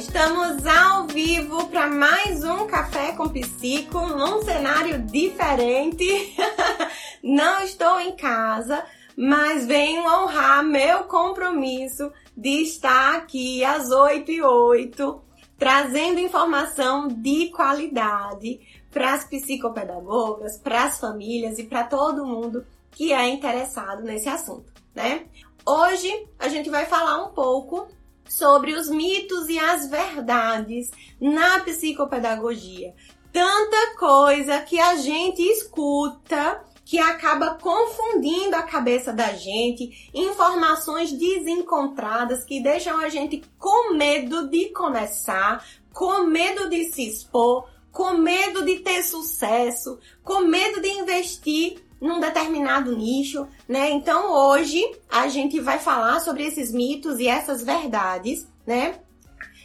[0.00, 6.34] estamos ao vivo para mais um Café com Psico, num cenário diferente.
[7.22, 8.82] Não estou em casa,
[9.14, 15.22] mas venho honrar meu compromisso de estar aqui às 8 e 8,
[15.58, 18.58] trazendo informação de qualidade
[18.90, 24.72] para as psicopedagogas, para as famílias e para todo mundo que é interessado nesse assunto,
[24.94, 25.26] né?
[25.66, 27.86] Hoje a gente vai falar um pouco
[28.30, 30.90] sobre os mitos e as verdades
[31.20, 32.94] na psicopedagogia.
[33.32, 42.44] Tanta coisa que a gente escuta que acaba confundindo a cabeça da gente, informações desencontradas
[42.44, 48.64] que deixam a gente com medo de começar, com medo de se expor, com medo
[48.64, 53.90] de ter sucesso, com medo de investir num determinado nicho, né?
[53.90, 59.00] Então hoje a gente vai falar sobre esses mitos e essas verdades, né?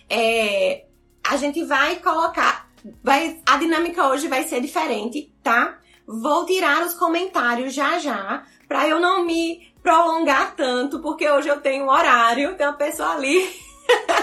[0.09, 0.85] É,
[1.23, 2.69] a gente vai colocar,
[3.03, 5.79] vai, a dinâmica hoje vai ser diferente, tá?
[6.05, 11.61] Vou tirar os comentários já já, para eu não me prolongar tanto, porque hoje eu
[11.61, 13.49] tenho um horário, tem uma pessoa ali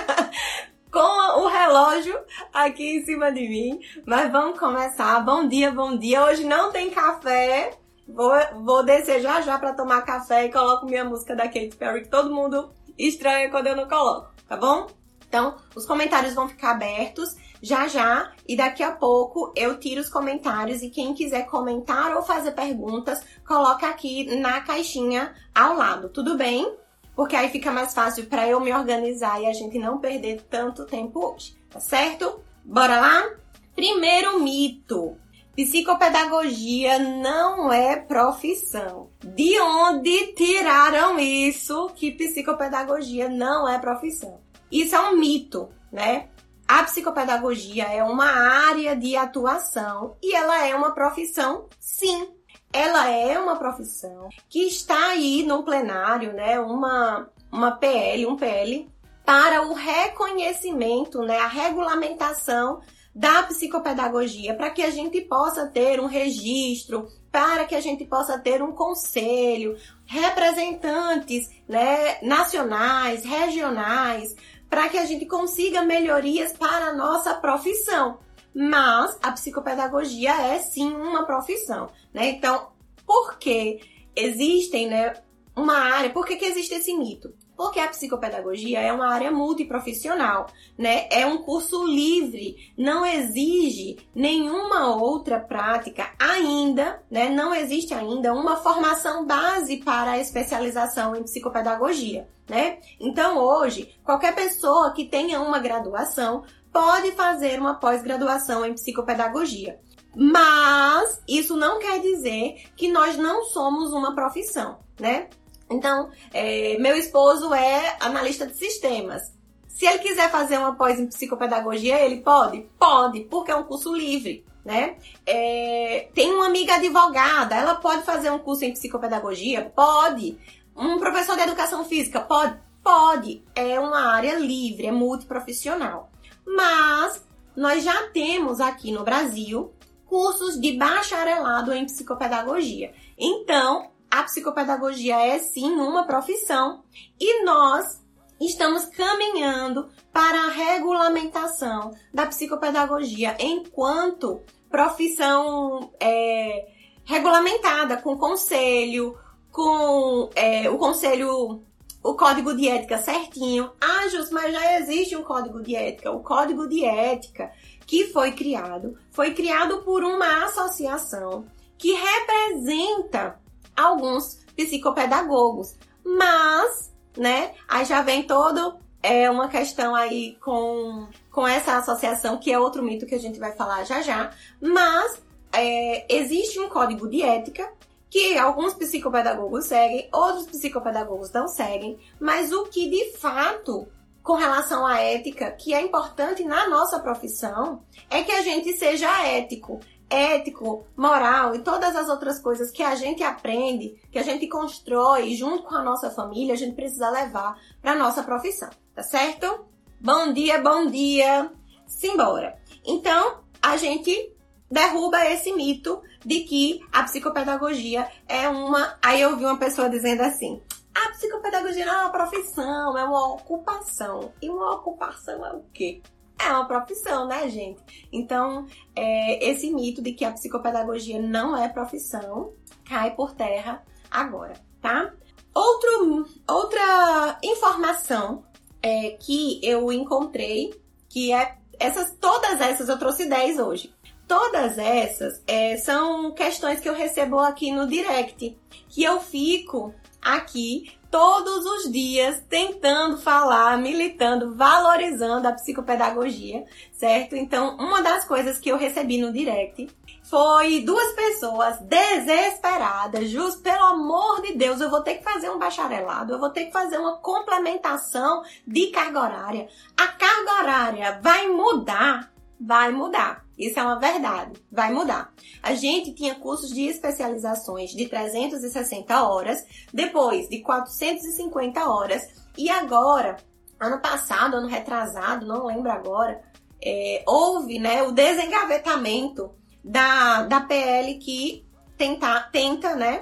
[0.90, 2.18] com o relógio
[2.52, 3.80] aqui em cima de mim.
[4.04, 5.18] Mas vamos começar.
[5.20, 6.24] Bom dia, bom dia.
[6.24, 7.78] Hoje não tem café,
[8.14, 8.32] Vou,
[8.62, 12.08] vou descer já já para tomar café e coloco minha música da Katy Perry, que
[12.08, 14.86] todo mundo estranha quando eu não coloco, tá bom?
[15.26, 20.10] Então, os comentários vão ficar abertos já já e daqui a pouco eu tiro os
[20.10, 26.36] comentários e quem quiser comentar ou fazer perguntas, coloca aqui na caixinha ao lado, tudo
[26.36, 26.76] bem?
[27.16, 30.84] Porque aí fica mais fácil para eu me organizar e a gente não perder tanto
[30.84, 32.42] tempo hoje, tá certo?
[32.64, 33.30] Bora lá?
[33.74, 35.16] Primeiro mito.
[35.54, 39.10] Psicopedagogia não é profissão.
[39.22, 44.40] De onde tiraram isso que psicopedagogia não é profissão?
[44.70, 46.30] Isso é um mito, né?
[46.66, 52.30] A psicopedagogia é uma área de atuação e ela é uma profissão, sim.
[52.72, 56.58] Ela é uma profissão que está aí no plenário, né?
[56.60, 58.90] Uma, uma PL, um PL,
[59.22, 61.38] para o reconhecimento, né?
[61.40, 62.80] A regulamentação
[63.14, 68.38] da psicopedagogia, para que a gente possa ter um registro, para que a gente possa
[68.38, 74.34] ter um conselho, representantes né, nacionais, regionais,
[74.68, 78.18] para que a gente consiga melhorias para a nossa profissão.
[78.54, 82.28] Mas a psicopedagogia é sim uma profissão, né?
[82.30, 82.68] Então,
[83.06, 83.80] por que
[84.14, 85.14] existem, né,
[85.56, 87.34] uma área, por que, que existe esse mito?
[87.56, 90.46] Porque a psicopedagogia é uma área multiprofissional,
[90.76, 91.06] né?
[91.10, 97.28] É um curso livre, não exige nenhuma outra prática ainda, né?
[97.28, 102.78] Não existe ainda uma formação base para a especialização em psicopedagogia, né?
[102.98, 109.78] Então, hoje, qualquer pessoa que tenha uma graduação pode fazer uma pós-graduação em psicopedagogia.
[110.14, 115.28] Mas isso não quer dizer que nós não somos uma profissão, né?
[115.72, 119.22] Então, é, meu esposo é analista de sistemas.
[119.68, 122.66] Se ele quiser fazer uma pós em psicopedagogia, ele pode?
[122.78, 124.96] Pode, porque é um curso livre, né?
[125.26, 129.72] É, tem uma amiga advogada, ela pode fazer um curso em psicopedagogia?
[129.74, 130.38] Pode.
[130.76, 132.20] Um professor de educação física?
[132.20, 132.60] Pode?
[132.82, 133.42] Pode.
[133.54, 136.10] É uma área livre, é multiprofissional.
[136.46, 137.24] Mas
[137.56, 139.72] nós já temos aqui no Brasil
[140.06, 142.92] cursos de bacharelado em psicopedagogia.
[143.18, 146.84] Então, a psicopedagogia é sim uma profissão
[147.18, 148.04] e nós
[148.38, 156.68] estamos caminhando para a regulamentação da psicopedagogia enquanto profissão é,
[157.06, 159.18] regulamentada com conselho,
[159.50, 161.62] com é, o conselho,
[162.02, 163.72] o código de ética certinho.
[163.80, 166.10] Ah, Jus, mas já existe um código de ética.
[166.10, 167.50] O código de ética
[167.86, 171.46] que foi criado foi criado por uma associação
[171.78, 173.40] que representa
[173.82, 175.76] alguns psicopedagogos.
[176.04, 182.52] Mas, né, aí já vem todo é uma questão aí com, com essa associação, que
[182.52, 184.30] é outro mito que a gente vai falar já já.
[184.60, 185.20] Mas
[185.52, 187.70] é, existe um código de ética
[188.08, 193.88] que alguns psicopedagogos seguem, outros psicopedagogos não seguem, mas o que de fato,
[194.22, 199.26] com relação à ética, que é importante na nossa profissão, é que a gente seja
[199.26, 199.80] ético,
[200.12, 205.34] ético, moral e todas as outras coisas que a gente aprende, que a gente constrói
[205.34, 209.64] junto com a nossa família, a gente precisa levar para nossa profissão, tá certo?
[210.00, 211.50] Bom dia, bom dia.
[211.86, 212.58] Simbora.
[212.84, 214.34] Então, a gente
[214.70, 218.96] derruba esse mito de que a psicopedagogia é uma.
[219.02, 220.60] Aí eu vi uma pessoa dizendo assim:
[220.94, 224.32] a psicopedagogia não é uma profissão, é uma ocupação.
[224.40, 226.02] E uma ocupação é o quê?
[226.44, 228.08] É uma profissão, né, gente?
[228.12, 228.66] Então,
[228.96, 232.52] é, esse mito de que a psicopedagogia não é profissão
[232.84, 235.12] cai por terra agora, tá?
[235.54, 238.44] Outro, outra informação
[238.82, 240.74] é, que eu encontrei,
[241.08, 243.94] que é essas, todas essas eu trouxe 10 hoje.
[244.26, 248.58] Todas essas é, são questões que eu recebo aqui no direct,
[248.88, 257.36] que eu fico aqui todos os dias tentando falar, militando, valorizando a psicopedagogia, certo?
[257.36, 259.90] Então, uma das coisas que eu recebi no direct
[260.22, 265.58] foi duas pessoas desesperadas, justo pelo amor de Deus, eu vou ter que fazer um
[265.58, 269.68] bacharelado, eu vou ter que fazer uma complementação de carga horária.
[269.94, 272.31] A carga horária vai mudar,
[272.64, 273.44] vai mudar.
[273.58, 275.32] Isso é uma verdade, vai mudar.
[275.62, 279.58] A gente tinha cursos de especializações de 360 horas,
[279.92, 282.22] depois de 450 horas,
[282.56, 283.36] e agora,
[283.80, 286.40] ano passado, ano retrasado, não lembro agora,
[286.82, 293.20] é, houve né, o desengavetamento da, da PL que tenta, tenta, né,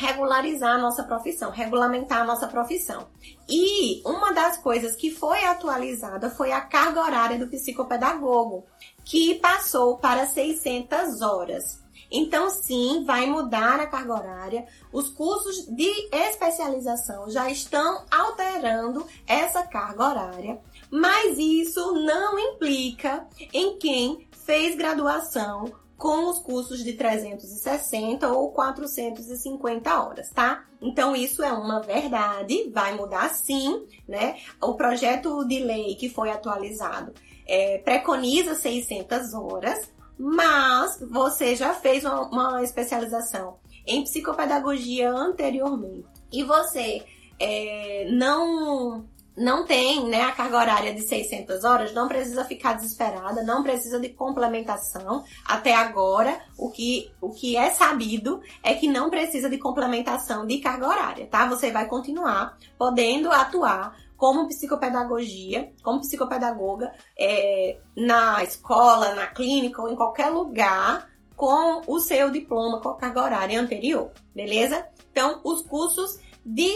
[0.00, 3.06] regularizar a nossa profissão, regulamentar a nossa profissão.
[3.46, 8.64] E uma das coisas que foi atualizada foi a carga horária do psicopedagogo,
[9.04, 11.80] que passou para 600 horas.
[12.10, 14.66] Então, sim, vai mudar a carga horária.
[14.90, 20.60] Os cursos de especialização já estão alterando essa carga horária,
[20.90, 25.70] mas isso não implica em quem fez graduação
[26.00, 30.64] com os cursos de 360 ou 450 horas, tá?
[30.80, 34.36] Então isso é uma verdade, vai mudar sim, né?
[34.62, 37.12] O projeto de lei que foi atualizado
[37.46, 46.42] é, preconiza 600 horas, mas você já fez uma, uma especialização em psicopedagogia anteriormente e
[46.42, 47.04] você
[47.38, 49.04] é, não
[49.36, 53.98] não tem né, a carga horária de 600 horas, não precisa ficar desesperada, não precisa
[53.98, 55.24] de complementação.
[55.44, 60.58] Até agora, o que, o que é sabido é que não precisa de complementação de
[60.58, 61.46] carga horária, tá?
[61.48, 69.88] Você vai continuar podendo atuar como psicopedagogia, como psicopedagoga, é, na escola, na clínica ou
[69.88, 74.86] em qualquer lugar com o seu diploma com a carga horária anterior, beleza?
[75.10, 76.70] Então, os cursos de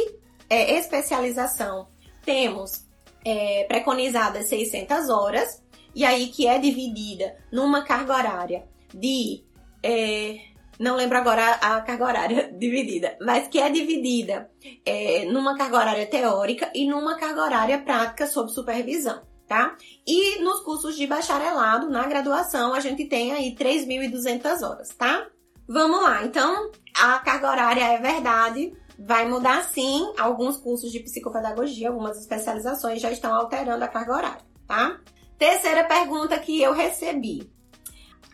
[0.49, 1.89] é, especialização
[2.25, 2.85] temos
[3.25, 5.62] é, preconizadas 600 horas,
[5.94, 9.44] e aí que é dividida numa carga horária de.
[9.82, 10.38] É,
[10.79, 14.50] não lembro agora a, carga horária dividida, mas que é dividida
[14.85, 19.77] é, numa carga horária teórica e numa carga horária prática sob supervisão, tá?
[20.06, 25.29] E nos cursos de bacharelado, na graduação, a gente tem aí 3.200 horas, tá?
[25.67, 31.88] Vamos lá, então a carga horária é verdade, Vai mudar sim, alguns cursos de psicopedagogia,
[31.88, 35.00] algumas especializações já estão alterando a carga horária, tá?
[35.37, 37.50] Terceira pergunta que eu recebi.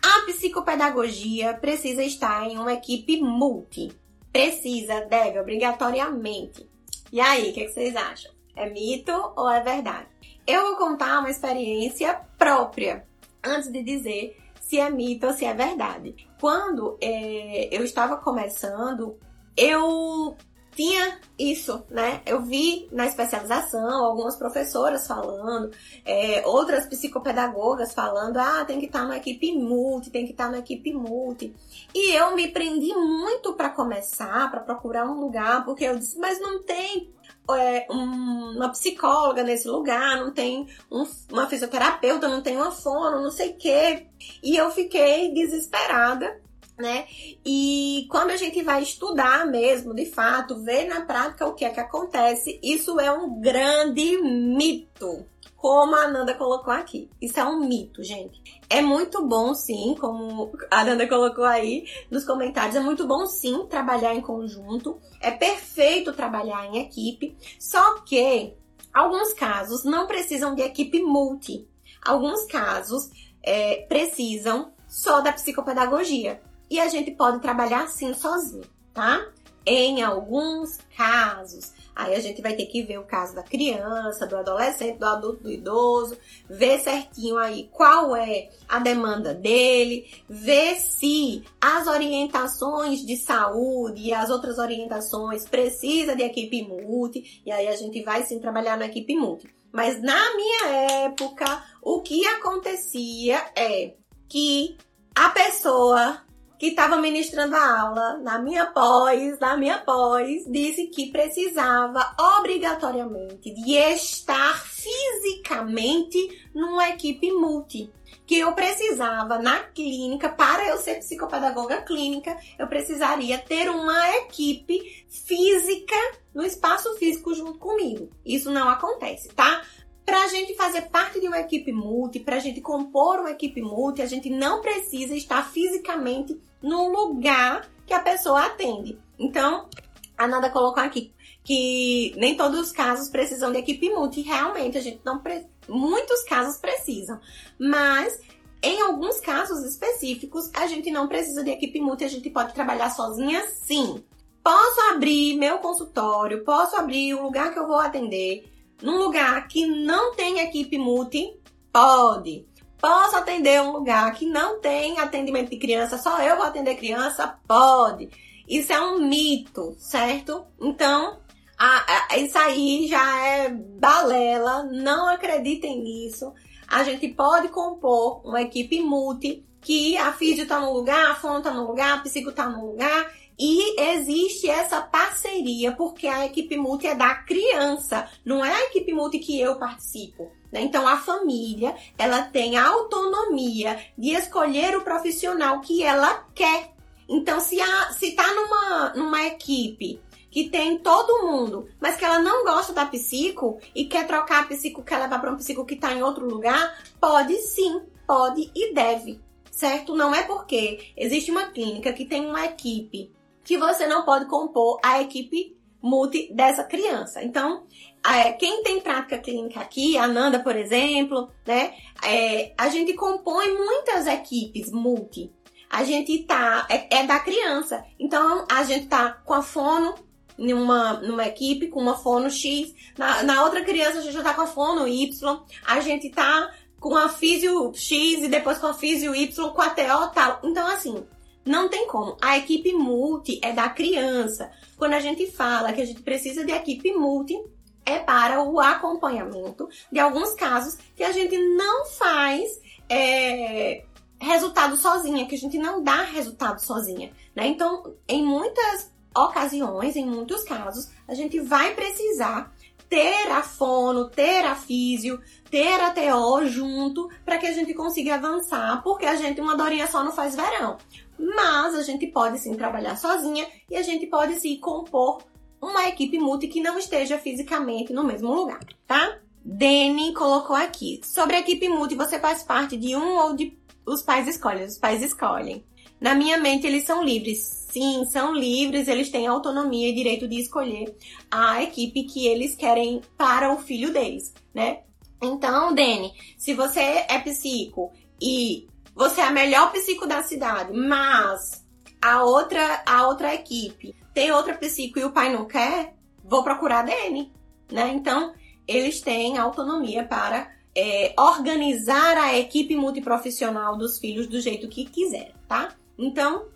[0.02, 3.90] A psicopedagogia precisa estar em uma equipe multi.
[4.32, 6.68] Precisa, deve, obrigatoriamente.
[7.12, 8.32] E aí, o que, que vocês acham?
[8.54, 10.06] É mito ou é verdade?
[10.46, 13.06] Eu vou contar uma experiência própria
[13.44, 16.14] antes de dizer se é mito ou se é verdade.
[16.40, 19.19] Quando é, eu estava começando,
[19.56, 20.36] eu
[20.81, 22.22] tinha isso, né?
[22.25, 25.70] Eu vi na especialização algumas professoras falando,
[26.06, 30.60] é, outras psicopedagogas falando, ah, tem que estar na equipe multi, tem que estar na
[30.60, 31.55] equipe multi.
[31.94, 36.41] E eu me prendi muito para começar, para procurar um lugar, porque eu disse, mas
[36.41, 37.13] não tem
[37.51, 43.22] é, um, uma psicóloga nesse lugar, não tem um, uma fisioterapeuta, não tem uma fono,
[43.22, 44.06] não sei o quê.
[44.43, 46.41] E eu fiquei desesperada
[46.81, 47.06] né?
[47.44, 51.70] E quando a gente vai estudar mesmo, de fato, ver na prática o que é
[51.70, 55.27] que acontece, isso é um grande mito.
[55.56, 57.10] Como a Ananda colocou aqui.
[57.20, 58.43] Isso é um mito, gente.
[58.69, 63.67] É muito bom, sim, como a Ananda colocou aí nos comentários, é muito bom, sim,
[63.67, 64.99] trabalhar em conjunto.
[65.20, 67.37] É perfeito trabalhar em equipe.
[67.58, 68.55] Só que
[68.93, 71.69] alguns casos não precisam de equipe multi.
[72.03, 73.10] Alguns casos
[73.43, 79.27] é, precisam só da psicopedagogia e a gente pode trabalhar assim sozinho, tá?
[79.67, 84.36] Em alguns casos, aí a gente vai ter que ver o caso da criança, do
[84.36, 86.17] adolescente, do adulto, do idoso,
[86.48, 94.15] ver certinho aí qual é a demanda dele, ver se as orientações de saúde e
[94.15, 98.86] as outras orientações precisa de equipe multi, e aí a gente vai sim trabalhar na
[98.86, 99.46] equipe multi.
[99.70, 100.69] Mas na minha
[101.05, 103.94] época, o que acontecia é
[104.29, 104.77] que
[105.15, 106.22] a pessoa
[106.60, 113.50] que estava ministrando a aula na minha pós, na minha pós, disse que precisava obrigatoriamente
[113.50, 116.19] de estar fisicamente
[116.55, 117.90] numa equipe multi.
[118.26, 125.06] Que eu precisava na clínica, para eu ser psicopedagoga clínica, eu precisaria ter uma equipe
[125.08, 125.96] física
[126.34, 128.10] no espaço físico junto comigo.
[128.22, 129.62] Isso não acontece, tá?
[130.04, 133.62] Para a gente fazer parte de uma equipe multi, para a gente compor uma equipe
[133.62, 138.98] multi, a gente não precisa estar fisicamente no lugar que a pessoa atende.
[139.19, 139.69] Então,
[140.16, 144.20] a Nada colocou aqui que nem todos os casos precisam de equipe multi.
[144.20, 145.46] Realmente, a gente não pre...
[145.69, 147.19] muitos casos precisam,
[147.58, 148.20] mas
[148.62, 152.90] em alguns casos específicos, a gente não precisa de equipe multi, a gente pode trabalhar
[152.90, 154.04] sozinha sim.
[154.42, 158.44] Posso abrir meu consultório, posso abrir o lugar que eu vou atender
[158.82, 161.39] num lugar que não tem equipe multi?
[161.72, 162.46] Pode.
[162.79, 167.39] Posso atender um lugar que não tem atendimento de criança, só eu vou atender criança?
[167.46, 168.08] Pode.
[168.49, 170.44] Isso é um mito, certo?
[170.60, 171.20] Então,
[171.58, 176.32] a, a, isso aí já é balela, não acreditem nisso.
[176.67, 181.43] A gente pode compor uma equipe multi que a físio tá no lugar, a fono
[181.43, 186.59] tá no lugar, a psico tá no lugar e existe essa parceria, porque a equipe
[186.59, 190.31] multi é da criança, não é a equipe multi que eu participo.
[190.53, 190.61] Né?
[190.61, 196.75] Então a família ela tem a autonomia de escolher o profissional que ela quer.
[197.09, 202.19] Então, se, a, se tá numa, numa equipe que tem todo mundo, mas que ela
[202.19, 205.75] não gosta da psico e quer trocar a psico, quer levar para um psico que
[205.75, 209.19] está em outro lugar, pode sim, pode e deve,
[209.51, 209.97] certo?
[209.97, 213.11] Não é porque existe uma clínica que tem uma equipe
[213.50, 217.20] que você não pode compor a equipe multi dessa criança.
[217.20, 217.66] Então,
[218.08, 221.74] é, quem tem prática clínica aqui, a Nanda, por exemplo, né?
[222.04, 225.32] É, a gente compõe muitas equipes multi.
[225.69, 226.64] A gente tá.
[226.70, 227.84] É, é, da criança.
[227.98, 229.96] Então, a gente tá com a fono
[230.38, 232.72] numa, numa equipe, com uma fono X.
[232.96, 235.40] Na, na outra criança, a gente já tá com a fono Y.
[235.66, 239.70] A gente tá com a físio X e depois com a físio Y, com a
[239.70, 240.38] TO tal.
[240.44, 241.04] Então, assim,
[241.44, 242.17] não tem como.
[242.20, 244.51] A equipe multi é da criança.
[244.77, 247.41] Quando a gente fala que a gente precisa de equipe multi,
[247.85, 253.85] é para o acompanhamento de alguns casos que a gente não faz é,
[254.20, 257.11] resultado sozinha, que a gente não dá resultado sozinha.
[257.35, 257.47] Né?
[257.47, 262.53] Então, em muitas ocasiões, em muitos casos, a gente vai precisar
[262.89, 268.17] ter a fono, ter a físio, ter a TO junto para que a gente consiga
[268.17, 270.77] avançar, porque a gente uma dorinha só não faz verão
[271.20, 275.22] mas a gente pode sim trabalhar sozinha e a gente pode sim compor
[275.60, 279.19] uma equipe multi que não esteja fisicamente no mesmo lugar, tá?
[279.44, 281.00] Deni colocou aqui.
[281.05, 283.58] Sobre a equipe multi, você faz parte de um ou de.
[283.86, 285.65] Os pais escolhem, os pais escolhem.
[286.00, 287.39] Na minha mente, eles são livres.
[287.70, 290.96] Sim, são livres, eles têm autonomia e direito de escolher
[291.31, 294.81] a equipe que eles querem para o filho deles, né?
[295.22, 301.65] Então, Dani, se você é psico e você é a melhor psico da cidade, mas
[302.01, 305.94] a outra, a outra equipe tem outra psico e o pai não quer,
[306.25, 307.32] vou procurar a Dani,
[307.70, 307.89] né?
[307.94, 308.35] Então,
[308.67, 315.32] eles têm autonomia para é, organizar a equipe multiprofissional dos filhos do jeito que quiser,
[315.49, 315.75] tá?
[315.99, 316.49] Então,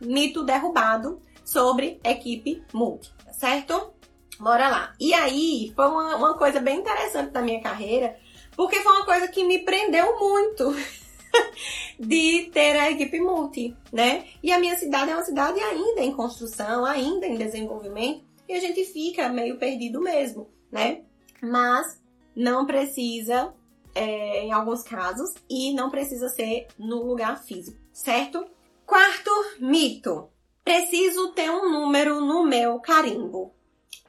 [0.00, 3.92] mito derrubado sobre equipe multi, tá certo?
[4.38, 4.94] Bora lá.
[4.98, 8.16] E aí, foi uma, uma coisa bem interessante da minha carreira,
[8.56, 10.74] porque foi uma coisa que me prendeu muito.
[11.98, 14.26] de ter a equipe multi, né?
[14.42, 18.60] E a minha cidade é uma cidade ainda em construção, ainda em desenvolvimento, e a
[18.60, 21.02] gente fica meio perdido mesmo, né?
[21.42, 22.00] Mas
[22.34, 23.54] não precisa,
[23.94, 28.44] é, em alguns casos, e não precisa ser no lugar físico, certo?
[28.86, 30.28] Quarto mito:
[30.64, 33.52] preciso ter um número no meu carimbo.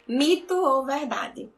[0.08, 1.50] Mito ou verdade?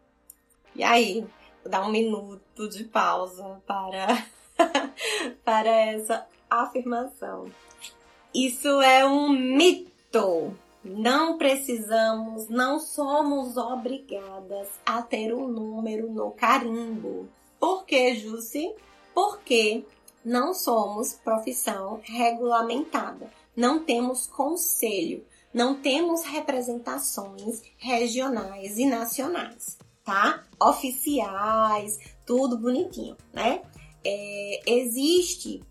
[0.75, 1.25] E aí,
[1.65, 4.25] dar um minuto de pausa para
[5.43, 7.51] para essa afirmação.
[8.33, 10.53] Isso é um mito.
[10.83, 17.29] Não precisamos, não somos obrigadas a ter um número no carimbo.
[17.59, 18.73] Por que, Jussi?
[19.13, 19.85] Porque
[20.25, 23.31] não somos profissão regulamentada.
[23.55, 30.43] Não temos conselho, não temos representações regionais e nacionais, tá?
[30.59, 33.61] Oficiais, tudo bonitinho, né?
[34.05, 35.61] É, existe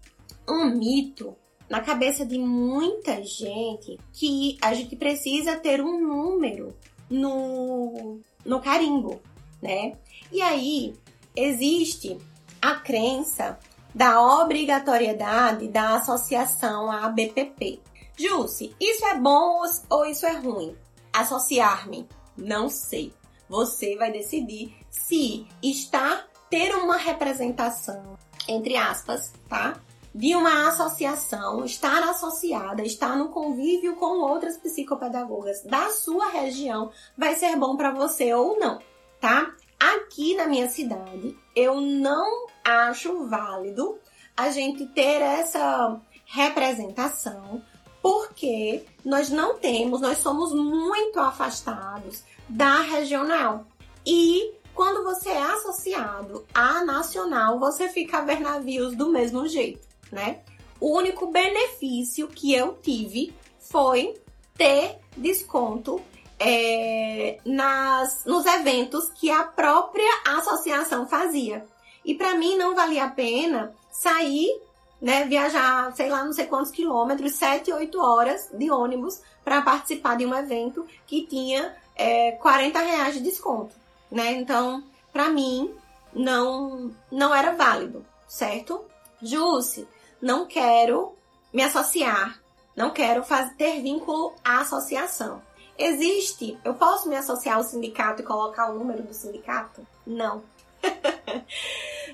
[0.49, 1.37] um mito
[1.69, 6.77] na cabeça de muita gente que a gente precisa ter um número
[7.09, 9.21] no, no carimbo,
[9.61, 9.97] né?
[10.31, 10.95] E aí
[11.35, 12.19] existe
[12.61, 13.59] a crença
[13.95, 17.81] da obrigatoriedade da associação à BPP.
[18.17, 20.77] Jusce, isso é bom ou isso é ruim?
[21.12, 22.07] Associar-me?
[22.37, 23.12] Não sei.
[23.49, 29.81] Você vai decidir se está ter uma representação, entre aspas, tá?
[30.15, 37.35] De uma associação, estar associada, estar no convívio com outras psicopedagogas da sua região, vai
[37.37, 38.79] ser bom para você ou não,
[39.19, 39.55] tá?
[39.81, 43.99] Aqui na minha cidade, eu não acho válido
[44.37, 47.63] a gente ter essa representação,
[48.03, 53.65] porque nós não temos, nós somos muito afastados da regional.
[54.05, 59.87] E quando você é associado à nacional, você fica a ver navios do mesmo jeito,
[60.11, 60.41] né?
[60.81, 64.14] O único benefício que eu tive foi
[64.57, 66.00] ter desconto
[66.38, 71.64] é, nas, nos eventos que a própria associação fazia.
[72.05, 74.61] E para mim não valia a pena sair,
[75.00, 80.17] né, viajar, sei lá, não sei quantos quilômetros, 7, 8 horas de ônibus para participar
[80.17, 83.75] de um evento que tinha é, 40 reais de desconto,
[84.12, 84.33] né?
[84.33, 85.75] Então, para mim,
[86.12, 88.85] não, não era válido, certo?
[89.21, 89.88] Jússi,
[90.21, 91.16] não quero
[91.52, 92.40] me associar,
[92.76, 95.42] não quero fazer, ter vínculo à associação.
[95.78, 99.85] Existe, eu posso me associar ao sindicato e colocar o número do sindicato?
[100.07, 100.42] Não.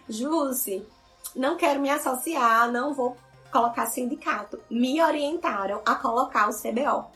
[0.08, 0.86] Jússi,
[1.34, 3.16] não quero me associar, não vou
[3.50, 4.60] colocar sindicato.
[4.70, 7.10] Me orientaram a colocar o CBO.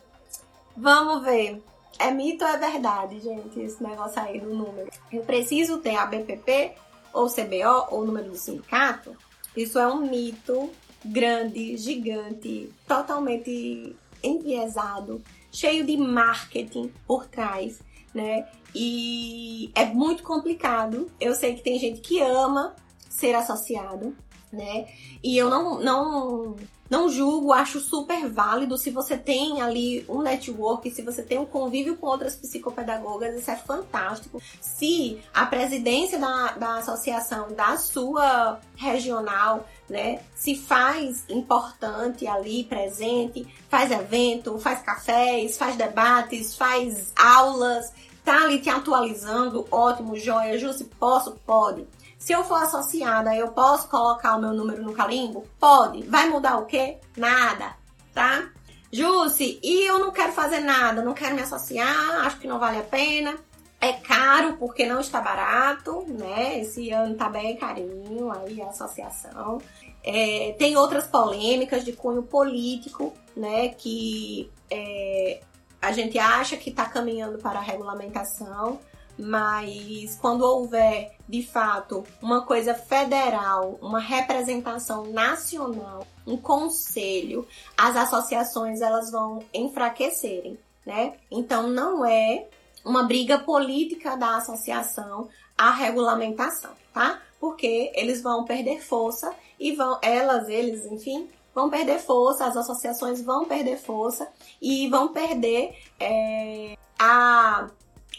[0.77, 1.63] Vamos ver.
[1.99, 4.91] É mito ou é verdade, gente, esse negócio aí do número?
[5.13, 6.73] Eu preciso ter a BPP
[7.13, 9.17] ou CBO ou número do sindicato?
[9.57, 10.71] Isso é um mito
[11.05, 17.81] grande, gigante, totalmente enviesado, cheio de marketing por trás,
[18.15, 18.49] né?
[18.75, 21.11] E é muito complicado.
[21.21, 22.75] Eu sei que tem gente que ama
[23.09, 24.17] ser associado,
[24.51, 24.87] né?
[25.23, 26.57] E eu não, não
[26.93, 31.47] não julgo, acho super válido se você tem ali um network, se você tem um
[31.47, 34.43] convívio com outras psicopedagogas, isso é fantástico.
[34.61, 43.47] Se a presidência da, da associação da sua regional, né, se faz importante ali, presente,
[43.71, 47.91] faz evento, faz cafés, faz debates, faz aulas,
[48.23, 50.69] tá ali te atualizando, ótimo, joia, Ju,
[51.01, 51.41] posso?
[51.47, 51.87] Pode.
[52.23, 55.45] Se eu for associada, eu posso colocar o meu número no carimbo?
[55.59, 56.05] Pode.
[56.05, 56.99] Vai mudar o quê?
[57.17, 57.75] Nada,
[58.15, 58.49] tá?
[58.93, 62.79] Jussi, e eu não quero fazer nada, não quero me associar, acho que não vale
[62.79, 63.35] a pena.
[63.81, 66.61] É caro porque não está barato, né?
[66.61, 69.61] Esse ano tá bem carinho aí a associação.
[70.05, 73.71] É, tem outras polêmicas de cunho político, né?
[73.71, 75.41] Que é,
[75.81, 78.79] a gente acha que está caminhando para a regulamentação,
[79.23, 88.81] mas quando houver de fato uma coisa federal, uma representação nacional, um conselho, as associações
[88.81, 91.15] elas vão enfraquecerem, né?
[91.31, 92.49] Então não é
[92.85, 97.23] uma briga política da associação a regulamentação, tá?
[97.39, 103.23] Porque eles vão perder força e vão, elas, eles, enfim, vão perder força, as associações
[103.23, 104.29] vão perder força
[104.61, 107.69] e vão perder é, a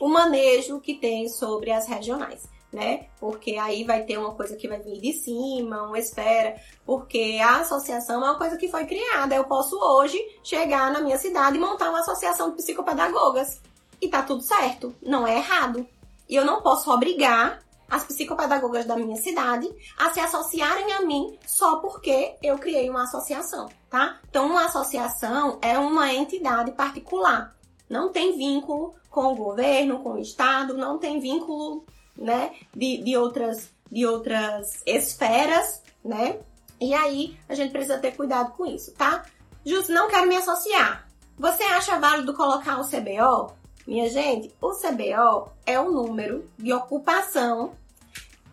[0.03, 2.43] o manejo que tem sobre as regionais.
[2.73, 3.05] Né?
[3.19, 7.61] Porque aí vai ter uma coisa que vai vir de cima, uma espera, porque a
[7.61, 9.35] associação é uma coisa que foi criada.
[9.35, 13.61] Eu posso hoje chegar na minha cidade e montar uma associação de psicopedagogas.
[14.01, 15.87] E tá tudo certo, não é errado.
[16.27, 21.37] E eu não posso obrigar as psicopedagogas da minha cidade a se associarem a mim
[21.45, 24.19] só porque eu criei uma associação, tá?
[24.27, 27.53] Então, uma associação é uma entidade particular
[27.93, 31.85] não tem vínculo com o governo, com o Estado, não tem vínculo
[32.17, 36.39] né, de, de, outras, de outras esferas, né?
[36.81, 39.23] E aí a gente precisa ter cuidado com isso, tá?
[39.63, 41.07] Justo, não quero me associar.
[41.37, 43.53] Você acha válido colocar o CBO?
[43.85, 47.75] Minha gente, o CBO é o número de ocupação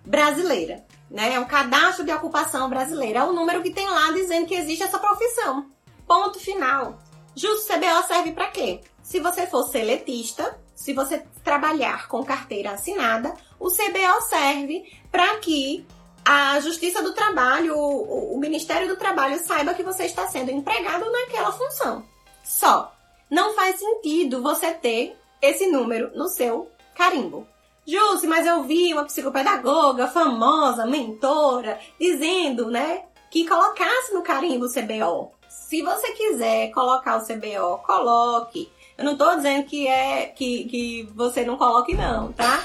[0.05, 1.35] brasileira, né?
[1.35, 3.21] É um cadastro de ocupação brasileira.
[3.21, 5.67] É o número que tem lá dizendo que existe essa profissão.
[6.07, 6.99] Ponto final.
[7.35, 8.83] Justo CBO serve para quê?
[9.11, 15.85] Se você for seletista, se você trabalhar com carteira assinada, o CBO serve para que
[16.25, 21.51] a Justiça do Trabalho, o, Ministério do Trabalho saiba que você está sendo empregado naquela
[21.51, 22.05] função.
[22.45, 22.95] Só.
[23.29, 27.49] Não faz sentido você ter esse número no seu carimbo.
[27.85, 34.73] Jússi, mas eu vi uma psicopedagoga famosa, mentora, dizendo, né, que colocasse no carimbo o
[34.73, 35.33] CBO.
[35.49, 38.71] Se você quiser colocar o CBO, coloque.
[39.01, 42.63] Eu não tô dizendo que é que, que você não coloque, não, tá?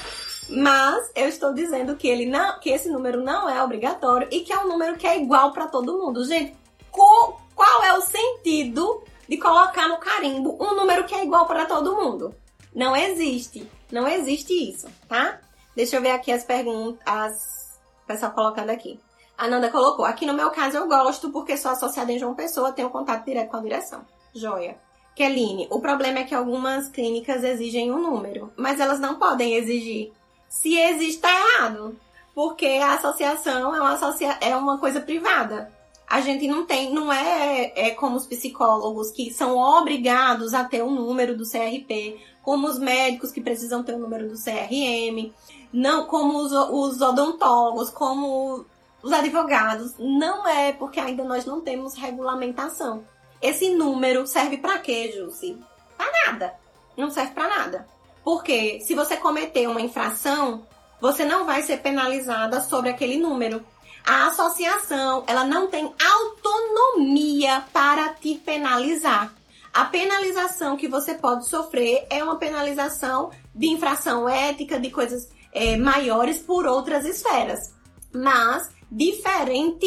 [0.50, 4.52] Mas eu estou dizendo que ele não, que esse número não é obrigatório e que
[4.52, 6.22] é um número que é igual para todo mundo.
[6.26, 6.54] Gente,
[6.90, 11.64] qual, qual é o sentido de colocar no carimbo um número que é igual para
[11.64, 12.34] todo mundo.
[12.74, 13.66] Não existe.
[13.90, 15.40] Não existe isso, tá?
[15.74, 17.00] Deixa eu ver aqui as perguntas.
[17.06, 17.80] As...
[18.06, 19.00] Pessoal colocando aqui.
[19.38, 20.04] A Nanda colocou.
[20.04, 23.50] Aqui no meu caso eu gosto porque sou associada em João Pessoa, tenho contato direto
[23.50, 24.06] com a direção.
[24.34, 24.85] Joia.
[25.16, 30.12] Keline, o problema é que algumas clínicas exigem um número, mas elas não podem exigir.
[30.46, 31.98] Se existe, tá errado.
[32.34, 34.36] Porque a associação é uma, associa...
[34.42, 35.72] é uma coisa privada.
[36.06, 40.82] A gente não tem, não é, é como os psicólogos que são obrigados a ter
[40.82, 44.34] o um número do CRP, como os médicos que precisam ter o um número do
[44.34, 45.32] CRM,
[45.72, 48.66] não como os, os odontólogos, como
[49.02, 49.94] os advogados.
[49.98, 53.02] Não é porque ainda nós não temos regulamentação.
[53.40, 55.58] Esse número serve para quê, Jussi?
[55.96, 56.54] Para nada.
[56.96, 57.88] Não serve para nada.
[58.24, 60.66] Porque se você cometer uma infração,
[61.00, 63.64] você não vai ser penalizada sobre aquele número.
[64.04, 69.32] A associação, ela não tem autonomia para te penalizar.
[69.72, 75.76] A penalização que você pode sofrer é uma penalização de infração ética, de coisas é,
[75.76, 77.74] maiores por outras esferas.
[78.12, 79.86] Mas, diferente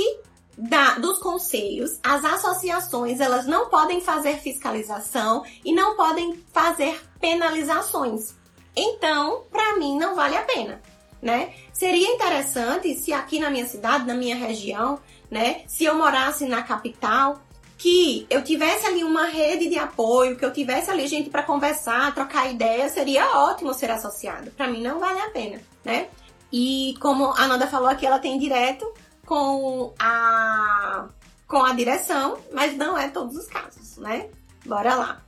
[0.60, 8.36] da, dos conselhos, as associações elas não podem fazer fiscalização e não podem fazer penalizações.
[8.76, 10.82] Então, para mim, não vale a pena,
[11.22, 11.54] né?
[11.72, 15.00] Seria interessante se aqui na minha cidade, na minha região,
[15.32, 17.40] né, se eu morasse na capital,
[17.78, 22.14] que eu tivesse ali uma rede de apoio, que eu tivesse ali gente para conversar,
[22.14, 24.52] trocar ideia, seria ótimo ser associado.
[24.52, 26.10] Para mim não vale a pena, né?
[26.52, 28.86] E como a Nanda falou aqui, ela tem direto
[29.30, 31.08] com a
[31.48, 34.28] com a direção, mas não é todos os casos, né?
[34.66, 35.22] Bora lá.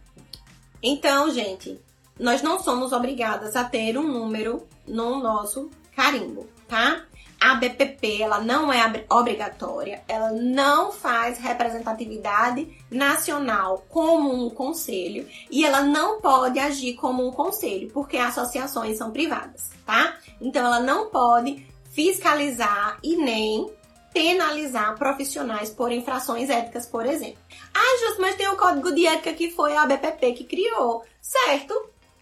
[0.82, 1.80] Então, gente,
[2.20, 7.04] nós não somos obrigadas a ter um número no nosso carimbo, tá?
[7.40, 15.64] A BPP, ela não é obrigatória, ela não faz representatividade nacional como um conselho e
[15.64, 20.18] ela não pode agir como um conselho, porque associações são privadas, tá?
[20.40, 23.81] Então ela não pode fiscalizar e nem
[24.14, 27.40] penalizar profissionais por infrações éticas, por exemplo.
[27.74, 31.74] Ah, justo, mas tem o código de ética que foi a BPP que criou, certo?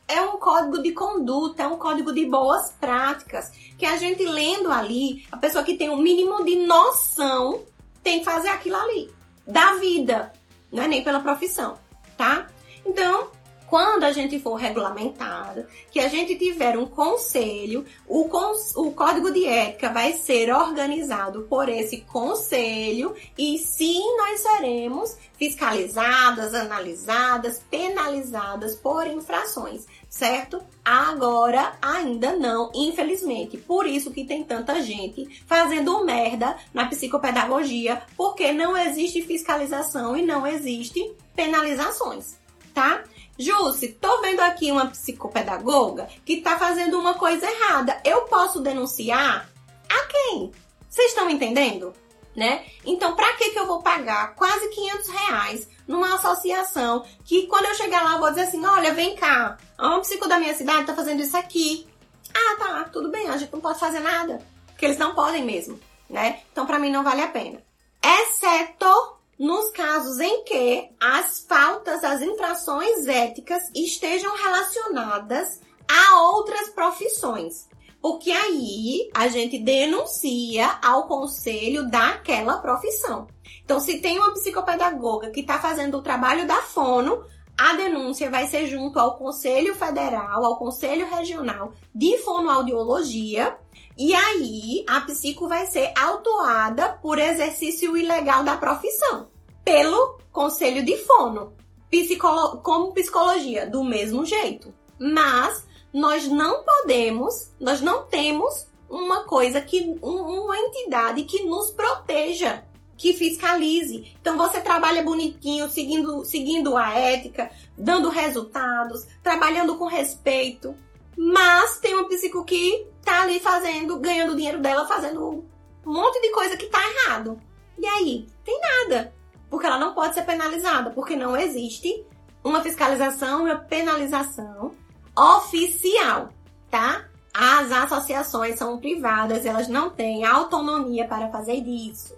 [0.07, 4.71] É um código de conduta, é um código de boas práticas, que a gente lendo
[4.71, 7.63] ali, a pessoa que tem o um mínimo de noção
[8.03, 9.11] tem que fazer aquilo ali,
[9.45, 10.31] da vida,
[10.71, 11.77] não é nem pela profissão,
[12.17, 12.47] tá?
[12.85, 13.29] Então,
[13.69, 19.31] quando a gente for regulamentado, que a gente tiver um conselho, o, cons o código
[19.31, 28.75] de ética vai ser organizado por esse conselho e sim nós seremos fiscalizadas, analisadas, penalizadas
[28.75, 30.61] por infrações, certo?
[30.83, 33.55] Agora ainda não, infelizmente.
[33.55, 40.25] Por isso que tem tanta gente fazendo merda na psicopedagogia, porque não existe fiscalização e
[40.25, 42.37] não existe penalizações,
[42.73, 43.03] tá?
[43.39, 47.97] Jusce, tô vendo aqui uma psicopedagoga que tá fazendo uma coisa errada.
[48.03, 49.49] Eu posso denunciar?
[49.89, 50.51] A quem?
[50.89, 51.93] Vocês estão entendendo?
[52.35, 52.65] Né?
[52.85, 57.75] Então, para que, que eu vou pagar quase 500 reais numa associação que quando eu
[57.75, 60.93] chegar lá eu vou dizer assim, olha, vem cá, um psico da minha cidade tá
[60.93, 61.87] fazendo isso aqui.
[62.33, 64.45] Ah, tá, tudo bem, a gente não pode fazer nada.
[64.67, 66.41] Porque eles não podem mesmo, né?
[66.51, 67.63] Então, para mim não vale a pena.
[68.03, 77.69] Exceto nos casos em que as faltas, as infrações éticas estejam relacionadas a outras profissões.
[78.01, 83.27] Porque aí a gente denuncia ao conselho daquela profissão.
[83.63, 87.23] Então, se tem uma psicopedagoga que está fazendo o trabalho da fono,
[87.57, 93.57] a denúncia vai ser junto ao Conselho Federal, ao Conselho Regional de Fonoaudiologia,
[93.99, 99.27] e aí a psico vai ser autuada por exercício ilegal da profissão
[99.65, 101.53] pelo Conselho de Fono.
[101.91, 104.73] Psicolo como psicologia, do mesmo jeito.
[104.97, 112.63] Mas nós não podemos, nós não temos uma coisa que uma entidade que nos proteja,
[112.95, 114.15] que fiscalize.
[114.21, 120.73] Então você trabalha bonitinho, seguindo seguindo a ética, dando resultados, trabalhando com respeito,
[121.17, 125.45] mas tem uma psico que tá ali fazendo, ganhando dinheiro dela, fazendo
[125.85, 127.39] um monte de coisa que tá errado.
[127.77, 128.27] E aí?
[128.43, 129.13] Tem nada.
[129.49, 132.05] Porque ela não pode ser penalizada, porque não existe
[132.43, 134.75] uma fiscalização e uma penalização
[135.17, 136.29] oficial,
[136.69, 137.05] tá?
[137.33, 142.17] As associações são privadas, elas não têm autonomia para fazer isso.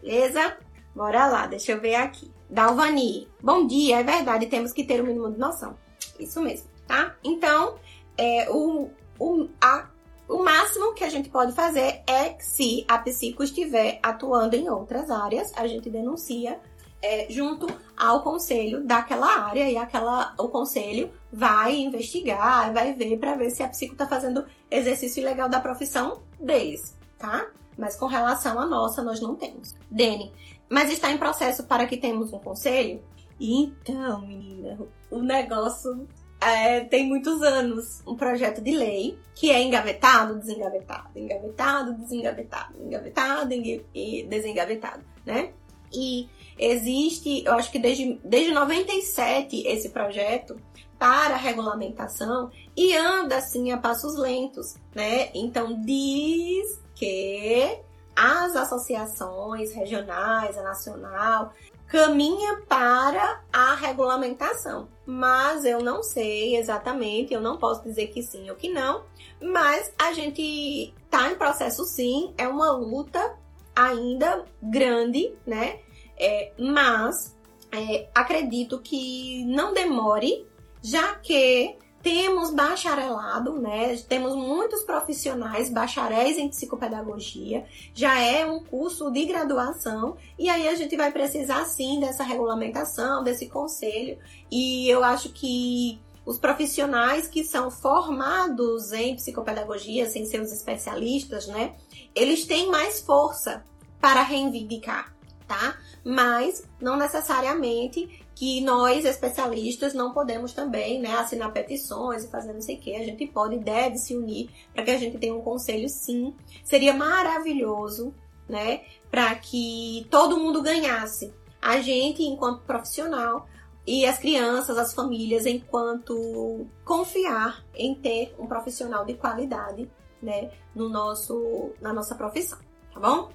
[0.00, 0.56] Beleza?
[0.94, 2.30] Bora lá, deixa eu ver aqui.
[2.50, 5.76] Dalvani, bom dia, é verdade, temos que ter o um mínimo de noção.
[6.18, 7.14] Isso mesmo, tá?
[7.24, 7.76] Então,
[8.18, 9.88] é, o, o, a,
[10.32, 15.10] o máximo que a gente pode fazer é se a psico estiver atuando em outras
[15.10, 16.58] áreas, a gente denuncia
[17.02, 17.66] é, junto
[17.96, 23.62] ao conselho daquela área e aquela, o conselho vai investigar, vai ver para ver se
[23.62, 27.46] a psico está fazendo exercício legal da profissão deles, tá?
[27.76, 29.74] Mas com relação à nossa, nós não temos.
[29.90, 30.32] Dene,
[30.68, 33.02] mas está em processo para que temos um conselho?
[33.38, 34.78] Então, menina,
[35.10, 36.06] o negócio
[36.42, 43.54] é, tem muitos anos um projeto de lei que é engavetado, desengavetado, engavetado, desengavetado, engavetado
[43.54, 45.52] e desengavetado, né?
[45.92, 46.28] E
[46.58, 50.56] existe, eu acho que desde, desde 97 esse projeto
[50.98, 55.30] para regulamentação e anda assim a passos lentos, né?
[55.34, 57.78] Então diz que
[58.14, 61.52] as associações regionais, a nacional,
[61.92, 64.88] caminha para a regulamentação.
[65.04, 69.04] Mas eu não sei exatamente, eu não posso dizer que sim ou que não,
[69.42, 73.36] mas a gente tá em processo sim, é uma luta
[73.76, 75.80] ainda grande, né?
[76.18, 77.36] É, mas
[77.70, 80.46] é, acredito que não demore,
[80.82, 83.96] já que temos bacharelado, né?
[84.08, 90.74] Temos muitos profissionais, bacharéis em psicopedagogia, já é um curso de graduação, e aí a
[90.74, 94.18] gente vai precisar sim dessa regulamentação, desse conselho,
[94.50, 101.46] e eu acho que os profissionais que são formados em psicopedagogia, sem ser os especialistas,
[101.46, 101.74] né?
[102.14, 103.64] Eles têm mais força
[104.00, 105.14] para reivindicar,
[105.46, 105.76] tá?
[106.04, 112.62] Mas não necessariamente que nós, especialistas, não podemos também né, assinar petições e fazer não
[112.62, 112.96] sei o que.
[112.96, 116.34] A gente pode e deve se unir para que a gente tenha um conselho, sim.
[116.64, 118.14] Seria maravilhoso,
[118.48, 118.82] né?
[119.10, 121.32] Para que todo mundo ganhasse.
[121.60, 123.46] A gente, enquanto profissional,
[123.86, 129.90] e as crianças, as famílias, enquanto confiar em ter um profissional de qualidade,
[130.22, 132.58] né, no nosso, na nossa profissão,
[132.94, 133.30] tá bom?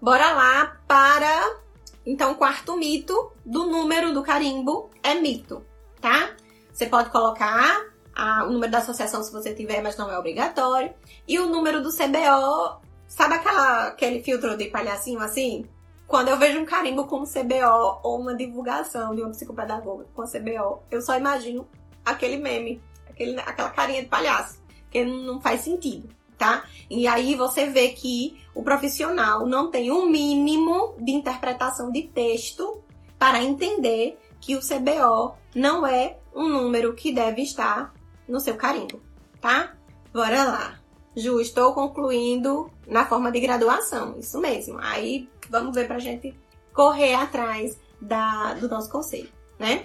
[0.00, 1.58] Bora lá para
[2.06, 5.66] então, o quarto mito do número do carimbo é mito,
[6.00, 6.36] tá?
[6.72, 10.94] Você pode colocar a, o número da associação se você tiver, mas não é obrigatório.
[11.26, 15.66] E o número do CBO, sabe aquela, aquele filtro de palhacinho assim?
[16.06, 20.84] Quando eu vejo um carimbo com CBO ou uma divulgação de uma psicopedagoga com CBO,
[20.88, 21.66] eu só imagino
[22.04, 26.64] aquele meme, aquele, aquela carinha de palhaço, que não faz sentido tá?
[26.88, 32.82] E aí você vê que o profissional não tem um mínimo de interpretação de texto
[33.18, 37.94] para entender que o CBO não é um número que deve estar
[38.26, 38.98] no seu carimbo,
[39.42, 39.74] tá?
[40.10, 40.80] Bora lá.
[41.14, 44.78] Ju, estou concluindo na forma de graduação, isso mesmo.
[44.80, 46.34] Aí vamos ver pra gente
[46.72, 49.84] correr atrás da, do nosso conselho, né?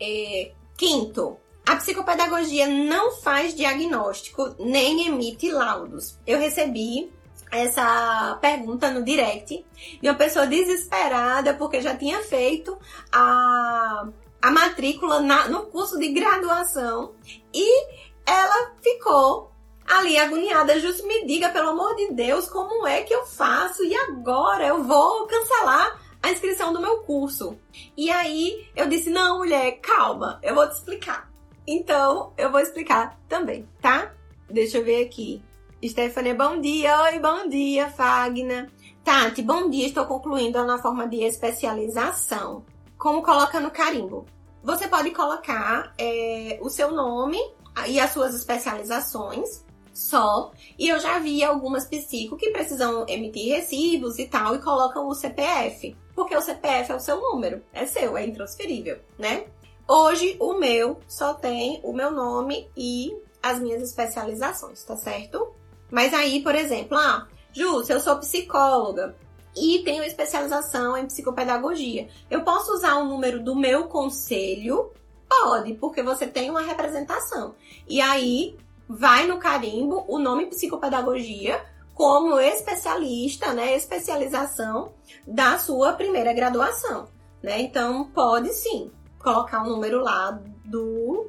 [0.00, 6.18] É, quinto, a psicopedagogia não faz diagnóstico nem emite laudos.
[6.26, 7.12] Eu recebi
[7.50, 9.64] essa pergunta no direct
[10.00, 12.78] de uma pessoa desesperada porque já tinha feito
[13.12, 14.08] a,
[14.42, 17.14] a matrícula na, no curso de graduação
[17.52, 17.86] e
[18.26, 19.52] ela ficou
[19.86, 20.78] ali agoniada.
[20.78, 23.82] Justo me diga, pelo amor de Deus, como é que eu faço?
[23.84, 27.58] E agora eu vou cancelar a inscrição do meu curso.
[27.96, 31.30] E aí eu disse: Não, mulher, calma, eu vou te explicar.
[31.66, 34.14] Então, eu vou explicar também, tá?
[34.48, 35.42] Deixa eu ver aqui.
[35.86, 37.02] Stephanie, bom dia.
[37.02, 38.68] Oi, bom dia, Fagna.
[39.04, 39.86] Tati, bom dia.
[39.86, 42.64] Estou concluindo na forma de especialização.
[42.96, 44.26] Como coloca no carimbo?
[44.64, 47.38] Você pode colocar é, o seu nome
[47.86, 49.64] e as suas especializações
[49.94, 50.50] só.
[50.76, 55.14] E eu já vi algumas psico que precisam emitir recibos e tal e colocam o
[55.14, 55.96] CPF.
[56.12, 59.46] Porque o CPF é o seu número, é seu, é intransferível, né?
[59.86, 65.54] Hoje o meu só tem o meu nome e as minhas especializações, tá certo?
[65.90, 69.16] Mas aí, por exemplo, ah, Ju, se eu sou psicóloga
[69.56, 74.92] e tenho especialização em psicopedagogia, eu posso usar o número do meu conselho?
[75.28, 77.54] Pode, porque você tem uma representação.
[77.88, 78.56] E aí
[78.88, 81.62] vai no carimbo o nome psicopedagogia
[81.94, 84.92] como especialista, né, especialização
[85.26, 87.08] da sua primeira graduação,
[87.42, 87.60] né?
[87.60, 91.28] Então pode sim colocar um número lá do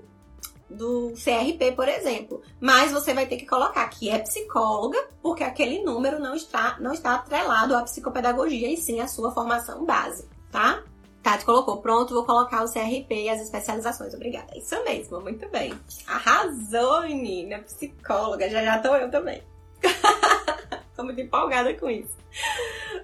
[0.70, 2.42] do CRP, por exemplo.
[2.60, 6.94] Mas você vai ter que colocar que é psicóloga, porque aquele número não está, não
[6.94, 10.84] está atrelado à psicopedagogia e sim à sua formação base, tá?
[11.22, 14.14] Tati colocou, pronto, vou colocar o CRP e as especializações.
[14.14, 14.58] Obrigada.
[14.58, 15.74] Isso mesmo, muito bem.
[16.08, 18.50] Arrasou, menina, psicóloga.
[18.50, 19.44] Já já tô eu também.
[20.96, 22.16] tô muito empolgada com isso.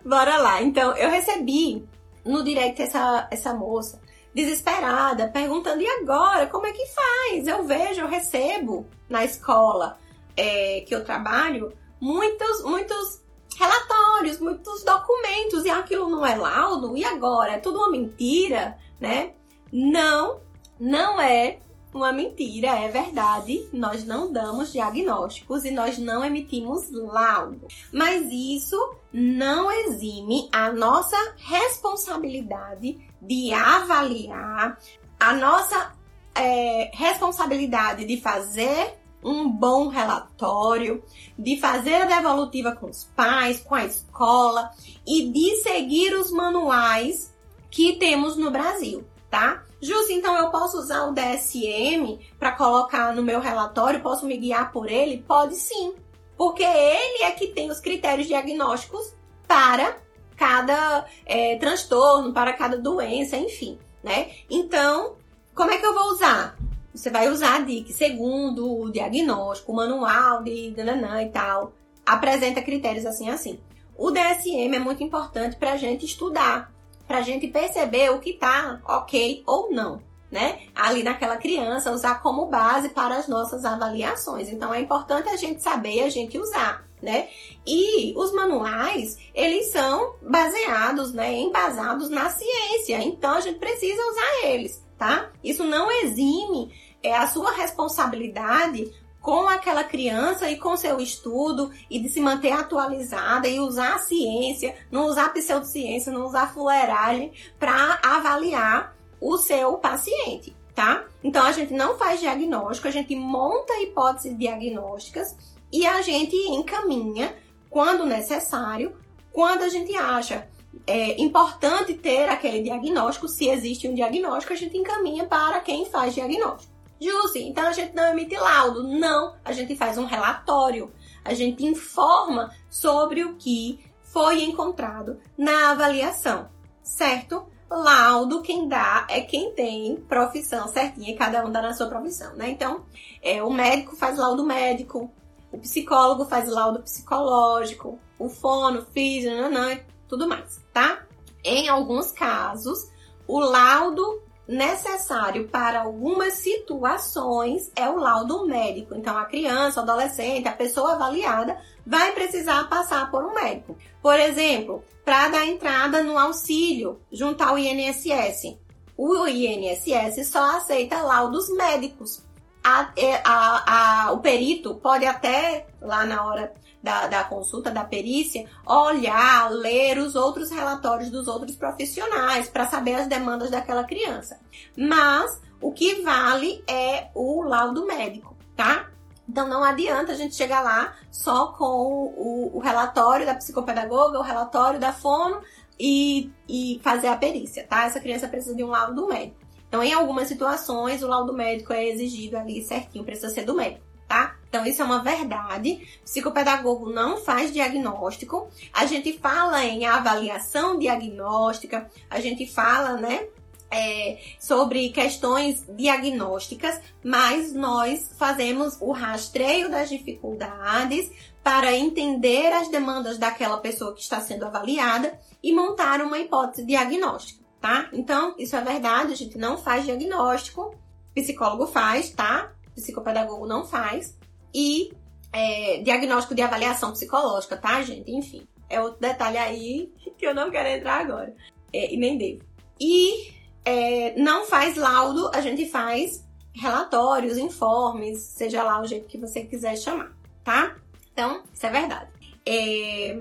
[0.06, 0.62] Bora lá.
[0.62, 1.86] Então, eu recebi
[2.24, 4.00] no direct essa, essa moça
[4.36, 6.46] desesperada, perguntando: e agora?
[6.48, 7.48] Como é que faz?
[7.48, 9.98] Eu vejo, eu recebo na escola
[10.36, 13.22] é, que eu trabalho muitos, muitos
[13.58, 17.54] relatórios, muitos documentos, e aquilo não é laudo, e agora?
[17.54, 19.32] É tudo uma mentira, né?
[19.72, 20.42] Não,
[20.78, 21.60] não é
[21.94, 23.70] uma mentira, é verdade.
[23.72, 27.68] Nós não damos diagnósticos e nós não emitimos laudo.
[27.94, 28.78] Mas isso
[29.14, 34.78] não exime a nossa responsabilidade de avaliar,
[35.20, 35.94] a nossa
[36.36, 41.04] é, responsabilidade de fazer um bom relatório,
[41.38, 44.70] de fazer a devolutiva com os pais, com a escola
[45.06, 47.34] e de seguir os manuais
[47.72, 49.64] que temos no Brasil, tá?
[49.82, 54.72] Justo, então eu posso usar o DSM para colocar no meu relatório, posso me guiar
[54.72, 55.24] por ele?
[55.28, 55.96] Pode sim,
[56.38, 59.14] porque ele é que tem os critérios diagnósticos
[59.48, 59.98] para
[60.36, 64.32] cada é, transtorno, para cada doença, enfim, né?
[64.50, 65.16] Então,
[65.54, 66.58] como é que eu vou usar?
[66.94, 71.74] Você vai usar a DIC segundo o diagnóstico, o manual de dananã e tal.
[72.06, 73.60] Apresenta critérios assim assim.
[73.98, 76.72] O DSM é muito importante para a gente estudar,
[77.08, 80.60] para a gente perceber o que está ok ou não, né?
[80.74, 84.50] Ali naquela criança, usar como base para as nossas avaliações.
[84.50, 86.85] Então é importante a gente saber a gente usar.
[87.02, 87.28] Né?
[87.68, 93.00] E os manuais, eles são baseados, né, embasados na ciência.
[93.04, 95.30] Então a gente precisa usar eles, tá?
[95.44, 98.92] Isso não exime é, a sua responsabilidade
[99.26, 104.00] com aquela criança e com seu estudo e de se manter atualizada e usar a
[104.00, 111.06] ciência, não usar pseudociência, não usar fuleiragem para avaliar o seu paciente, tá?
[111.24, 115.36] Então a gente não faz diagnóstico, a gente monta hipóteses diagnósticas
[115.72, 117.36] e a gente encaminha
[117.70, 118.96] quando necessário,
[119.32, 120.48] quando a gente acha
[120.88, 126.14] é importante ter aquele diagnóstico, se existe um diagnóstico, a gente encaminha para quem faz
[126.14, 126.74] diagnóstico.
[127.00, 128.84] Justi, então a gente não emite laudo.
[128.84, 130.92] Não, a gente faz um relatório.
[131.24, 136.48] A gente informa sobre o que foi encontrado na avaliação,
[136.82, 137.46] certo?
[137.70, 142.36] Laudo, quem dá é quem tem profissão certinha, e cada um dá na sua profissão,
[142.36, 142.50] né?
[142.50, 142.86] Então,
[143.22, 145.12] é, o médico faz laudo médico,
[145.56, 151.06] o psicólogo faz laudo psicológico, o fono, físico, nanã, tudo mais, tá?
[151.44, 152.92] Em alguns casos,
[153.28, 158.96] o laudo necessário para algumas situações é o laudo médico.
[158.96, 163.76] Então, a criança, o adolescente, a pessoa avaliada vai precisar passar por um médico.
[164.02, 168.58] Por exemplo, para dar entrada no auxílio junto ao INSS.
[168.98, 172.25] O INSS só aceita laudos médicos.
[172.68, 176.52] A, é, a, a, o perito pode até, lá na hora
[176.82, 182.96] da, da consulta, da perícia, olhar, ler os outros relatórios dos outros profissionais para saber
[182.96, 184.40] as demandas daquela criança.
[184.76, 188.90] Mas o que vale é o laudo médico, tá?
[189.30, 194.24] Então não adianta a gente chegar lá só com o, o relatório da psicopedagoga, o
[194.24, 195.42] relatório da fono
[195.80, 197.86] e, e fazer a perícia, tá?
[197.86, 199.45] Essa criança precisa de um laudo médico.
[199.68, 203.86] Então, em algumas situações, o laudo médico é exigido ali certinho, precisa ser do médico
[204.08, 204.36] tá?
[204.48, 205.82] Então, isso é uma verdade.
[206.02, 208.48] O psicopedagogo não faz diagnóstico.
[208.72, 213.28] A gente fala em avaliação diagnóstica, a gente fala, né?
[213.72, 221.12] É, sobre questões diagnósticas, mas nós fazemos o rastreio das dificuldades
[221.44, 227.44] para entender as demandas daquela pessoa que está sendo avaliada e montar uma hipótese diagnóstica,
[227.62, 227.90] tá?
[227.94, 230.76] Então, isso é verdade, a gente não faz diagnóstico,
[231.14, 232.56] psicólogo faz, tá?
[232.76, 234.18] psicopedagogo não faz.
[234.54, 234.92] E
[235.32, 238.12] é, diagnóstico de avaliação psicológica, tá, gente?
[238.12, 241.34] Enfim, é outro detalhe aí que eu não quero entrar agora.
[241.74, 242.42] É, e nem devo.
[242.80, 249.18] E é, não faz laudo, a gente faz relatórios, informes, seja lá o jeito que
[249.18, 250.78] você quiser chamar, tá?
[251.12, 252.10] Então, isso é verdade.
[252.46, 253.20] É,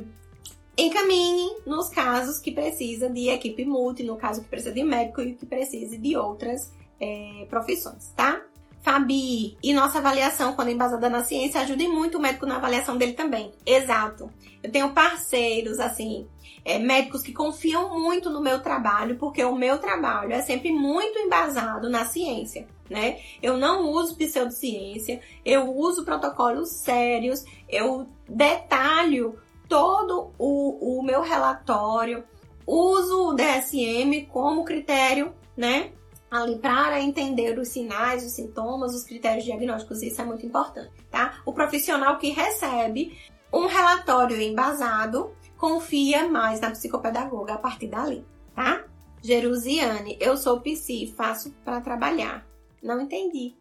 [0.77, 5.35] encaminhe nos casos que precisa de equipe multi, no caso que precisa de médico e
[5.35, 8.43] que precise de outras é, profissões, tá?
[8.83, 13.15] Fabi, e nossa avaliação, quando embasada na ciência, ajuda muito o médico na avaliação dele
[13.15, 13.51] também.
[13.65, 14.31] Exato.
[14.63, 16.27] Eu tenho parceiros, assim,
[16.65, 21.19] é, médicos que confiam muito no meu trabalho, porque o meu trabalho é sempre muito
[21.19, 23.21] embasado na ciência, né?
[23.43, 29.39] Eu não uso pseudociência, eu uso protocolos sérios, eu detalho
[29.69, 32.25] todo o, o meu relatório,
[32.67, 35.93] uso o DSM como critério, né?
[36.35, 41.41] ali para entender os sinais, os sintomas, os critérios diagnósticos, isso é muito importante, tá?
[41.47, 43.17] O profissional que recebe
[43.53, 48.85] um relatório embasado confia mais na psicopedagoga a partir dali, tá?
[49.23, 52.45] Jerusiane, eu sou psi, faço para trabalhar.
[52.83, 53.55] Não entendi.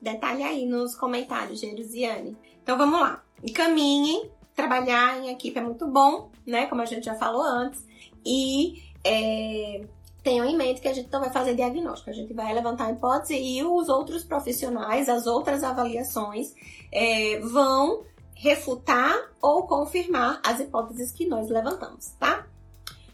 [0.00, 2.36] Detalhe aí nos comentários, Jerusiane.
[2.62, 3.22] Então vamos lá.
[3.42, 6.66] Encaminhe trabalhar em equipe é muito bom, né?
[6.66, 7.84] Como a gente já falou antes.
[8.24, 9.84] E é,
[10.22, 12.92] tenham em mente que a gente não vai fazer diagnóstico, a gente vai levantar a
[12.92, 16.54] hipótese e os outros profissionais, as outras avaliações,
[16.92, 22.46] é, vão refutar ou confirmar as hipóteses que nós levantamos, tá?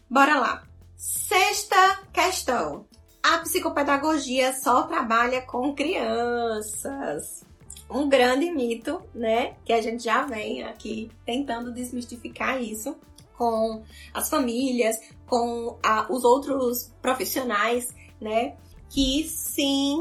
[0.09, 0.63] Bora lá.
[0.95, 2.85] Sexta questão.
[3.21, 7.45] A psicopedagogia só trabalha com crianças.
[7.89, 9.55] Um grande mito, né?
[9.65, 12.95] Que a gente já vem aqui tentando desmistificar isso
[13.37, 13.81] com
[14.13, 18.55] as famílias, com a, os outros profissionais, né?
[18.89, 19.95] Que sim,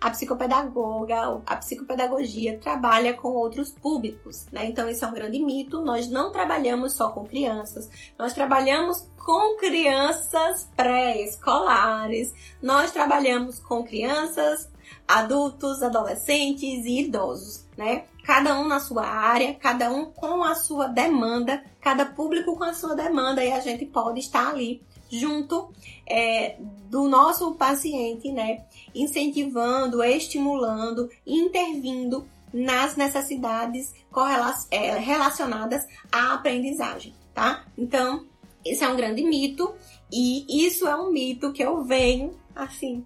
[0.00, 4.64] a psicopedagoga, a psicopedagogia trabalha com outros públicos, né?
[4.64, 5.82] Então isso é um grande mito.
[5.82, 14.69] Nós não trabalhamos só com crianças, nós trabalhamos com crianças pré-escolares, nós trabalhamos com crianças,
[15.06, 18.04] adultos, adolescentes e idosos, né?
[18.24, 22.74] Cada um na sua área, cada um com a sua demanda, cada público com a
[22.74, 25.72] sua demanda e a gente pode estar ali junto
[26.06, 26.56] é,
[26.88, 28.64] do nosso paciente, né?
[28.94, 33.92] Incentivando, estimulando, intervindo nas necessidades
[34.70, 37.64] é, relacionadas à aprendizagem, tá?
[37.76, 38.26] Então,
[38.64, 39.74] esse é um grande mito
[40.12, 43.04] e isso é um mito que eu venho, assim,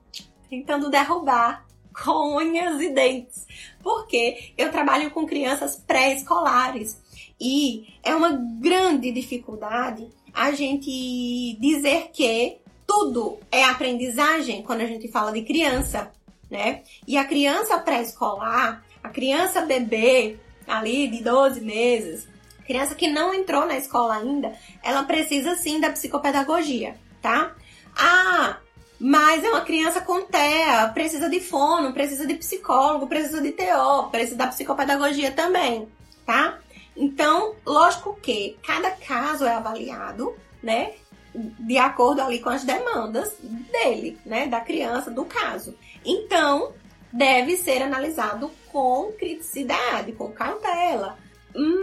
[0.49, 1.64] tentando derrubar
[2.03, 3.47] com unhas e dentes,
[3.83, 7.01] porque eu trabalho com crianças pré-escolares
[7.41, 15.09] e é uma grande dificuldade a gente dizer que tudo é aprendizagem quando a gente
[15.09, 16.11] fala de criança,
[16.51, 16.83] né?
[17.07, 20.37] E a criança pré-escolar, a criança bebê
[20.67, 22.29] ali de 12 meses,
[22.67, 27.55] criança que não entrou na escola ainda, ela precisa sim da psicopedagogia, tá?
[27.97, 28.59] Ah,
[28.99, 34.11] mas é uma criança com TEA, precisa de fono, precisa de psicólogo, precisa de TO,
[34.11, 35.89] precisa da psicopedagogia também,
[36.25, 36.59] tá?
[36.97, 40.93] Então, lógico que cada caso é avaliado, né?
[41.35, 44.47] De acordo ali com as demandas dele, né?
[44.47, 45.77] Da criança, do caso.
[46.05, 46.73] Então,
[47.13, 51.19] deve ser analisado com criticidade, com cautela.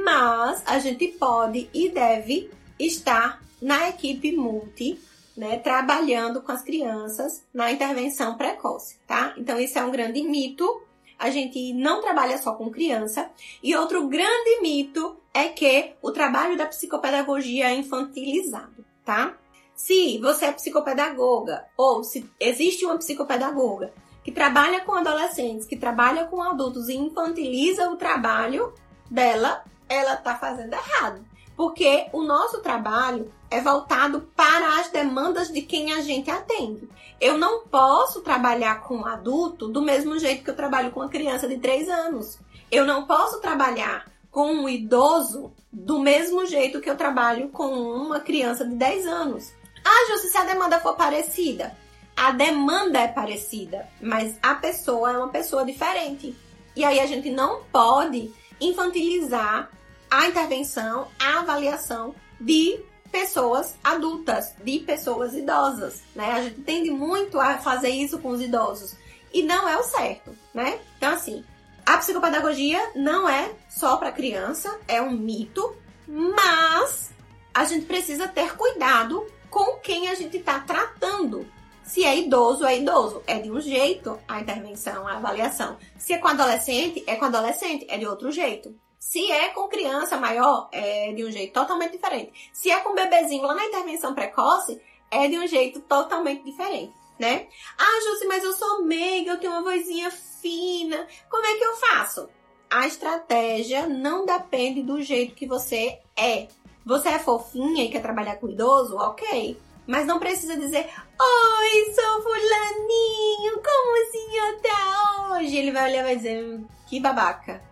[0.04, 2.50] Mas a gente pode e deve
[2.80, 5.00] estar na equipe multi,
[5.42, 9.34] né, trabalhando com as crianças na intervenção precoce, tá?
[9.36, 10.84] Então, isso é um grande mito
[11.18, 13.30] a gente não trabalha só com criança.
[13.62, 19.38] E outro grande mito é que o trabalho da psicopedagogia é infantilizado, tá?
[19.76, 26.26] Se você é psicopedagoga ou se existe uma psicopedagoga que trabalha com adolescentes, que trabalha
[26.26, 28.74] com adultos e infantiliza o trabalho
[29.10, 31.24] dela, ela tá fazendo errado.
[31.62, 36.90] Porque o nosso trabalho é voltado para as demandas de quem a gente atende.
[37.20, 41.10] Eu não posso trabalhar com um adulto do mesmo jeito que eu trabalho com uma
[41.10, 42.40] criança de 3 anos.
[42.72, 48.20] Eu não posso trabalhar com um idoso do mesmo jeito que eu trabalho com uma
[48.20, 49.54] criança de 10 anos.
[49.86, 51.78] Ah, Júcia, se a demanda for parecida.
[52.18, 56.36] A demanda é parecida, mas a pessoa é uma pessoa diferente.
[56.76, 59.70] E aí a gente não pode infantilizar
[60.12, 66.34] a intervenção, a avaliação de pessoas adultas, de pessoas idosas, né?
[66.34, 68.96] A gente tende muito a fazer isso com os idosos
[69.34, 70.80] e não é o certo, né?
[70.98, 71.44] Então assim,
[71.86, 75.76] a psicopedagogia não é só para criança, é um mito,
[76.08, 77.12] mas
[77.54, 81.46] a gente precisa ter cuidado com quem a gente está tratando.
[81.84, 83.22] Se é idoso, é idoso.
[83.28, 85.78] É de um jeito a intervenção, a avaliação.
[85.98, 88.74] Se é com adolescente, é com adolescente, é de outro jeito.
[89.02, 92.52] Se é com criança maior, é de um jeito totalmente diferente.
[92.54, 94.80] Se é com bebezinho lá na intervenção precoce,
[95.10, 97.48] é de um jeito totalmente diferente, né?
[97.80, 101.08] Ah, Jússi, mas eu sou meiga, eu tenho uma vozinha fina.
[101.28, 102.30] Como é que eu faço?
[102.70, 106.48] A estratégia não depende do jeito que você é.
[106.86, 108.96] Você é fofinha e quer trabalhar com idoso?
[108.98, 109.60] Ok.
[109.88, 110.88] Mas não precisa dizer,
[111.20, 115.58] Oi, sou fulaninho, como o senhor tá hoje?
[115.58, 117.64] Ele vai olhar e vai dizer, que babaca,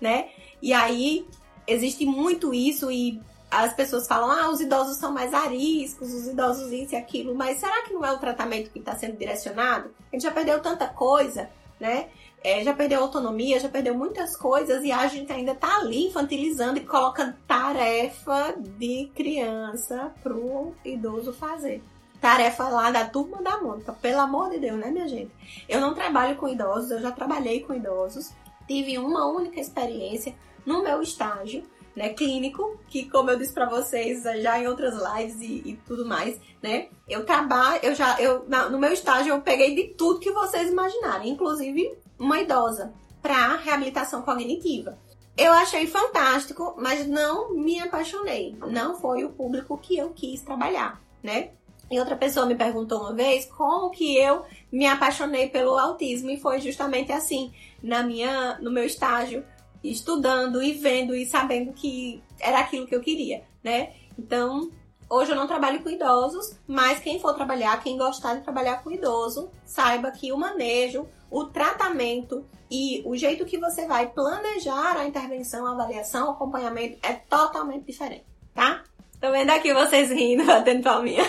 [0.00, 0.30] né?
[0.62, 1.26] E aí
[1.66, 6.72] existe muito isso e as pessoas falam, ah, os idosos são mais ariscos, os idosos
[6.72, 9.90] isso e aquilo, mas será que não é o tratamento que está sendo direcionado?
[10.10, 12.08] A gente já perdeu tanta coisa, né?
[12.42, 16.78] É, já perdeu autonomia, já perdeu muitas coisas e a gente ainda tá ali infantilizando
[16.78, 21.82] e colocando tarefa de criança pro idoso fazer.
[22.20, 25.30] Tarefa lá da turma da Mônica, pelo amor de Deus, né, minha gente?
[25.68, 28.32] Eu não trabalho com idosos, eu já trabalhei com idosos,
[28.66, 30.34] tive uma única experiência
[30.64, 35.40] no meu estágio, né, clínico, que como eu disse para vocês já em outras lives
[35.40, 39.74] e, e, tudo mais, né, eu trabalho, eu já, eu, no meu estágio eu peguei
[39.74, 44.98] de tudo que vocês imaginarem, inclusive uma idosa, para reabilitação cognitiva.
[45.36, 48.54] Eu achei fantástico, mas não me apaixonei.
[48.68, 51.52] Não foi o público que eu quis trabalhar, né?
[51.90, 56.40] E outra pessoa me perguntou uma vez como que eu me apaixonei pelo autismo e
[56.40, 57.52] foi justamente assim,
[57.82, 59.44] na minha no meu estágio,
[59.82, 63.92] estudando e vendo e sabendo que era aquilo que eu queria, né?
[64.18, 64.70] Então,
[65.14, 68.90] Hoje eu não trabalho com idosos, mas quem for trabalhar, quem gostar de trabalhar com
[68.90, 75.06] idoso, saiba que o manejo, o tratamento e o jeito que você vai planejar a
[75.06, 78.24] intervenção, a avaliação, o acompanhamento é totalmente diferente,
[78.54, 78.84] tá?
[79.20, 81.24] Tô vendo aqui vocês rindo, batendo palminha.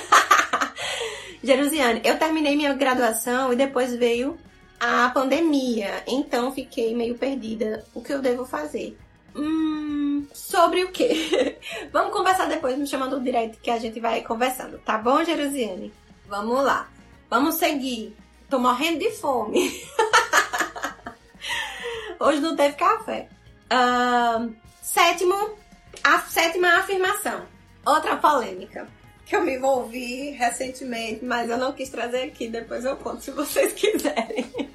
[1.43, 4.37] Jerusiane, eu terminei minha graduação e depois veio
[4.83, 7.85] a pandemia, então fiquei meio perdida.
[7.93, 8.97] O que eu devo fazer?
[9.33, 11.57] Hum, sobre o quê?
[11.93, 15.93] Vamos conversar depois, me chamando direto que a gente vai conversando, tá bom, Jerusiane?
[16.27, 16.89] Vamos lá.
[17.29, 18.13] Vamos seguir.
[18.49, 19.81] Tô morrendo de fome.
[22.19, 23.29] Hoje não teve café.
[23.71, 25.51] Uh, sétimo,
[26.03, 27.45] a sétima afirmação.
[27.85, 28.85] Outra polêmica
[29.25, 33.31] que eu me envolvi recentemente, mas eu não quis trazer aqui, depois eu conto se
[33.31, 34.72] vocês quiserem.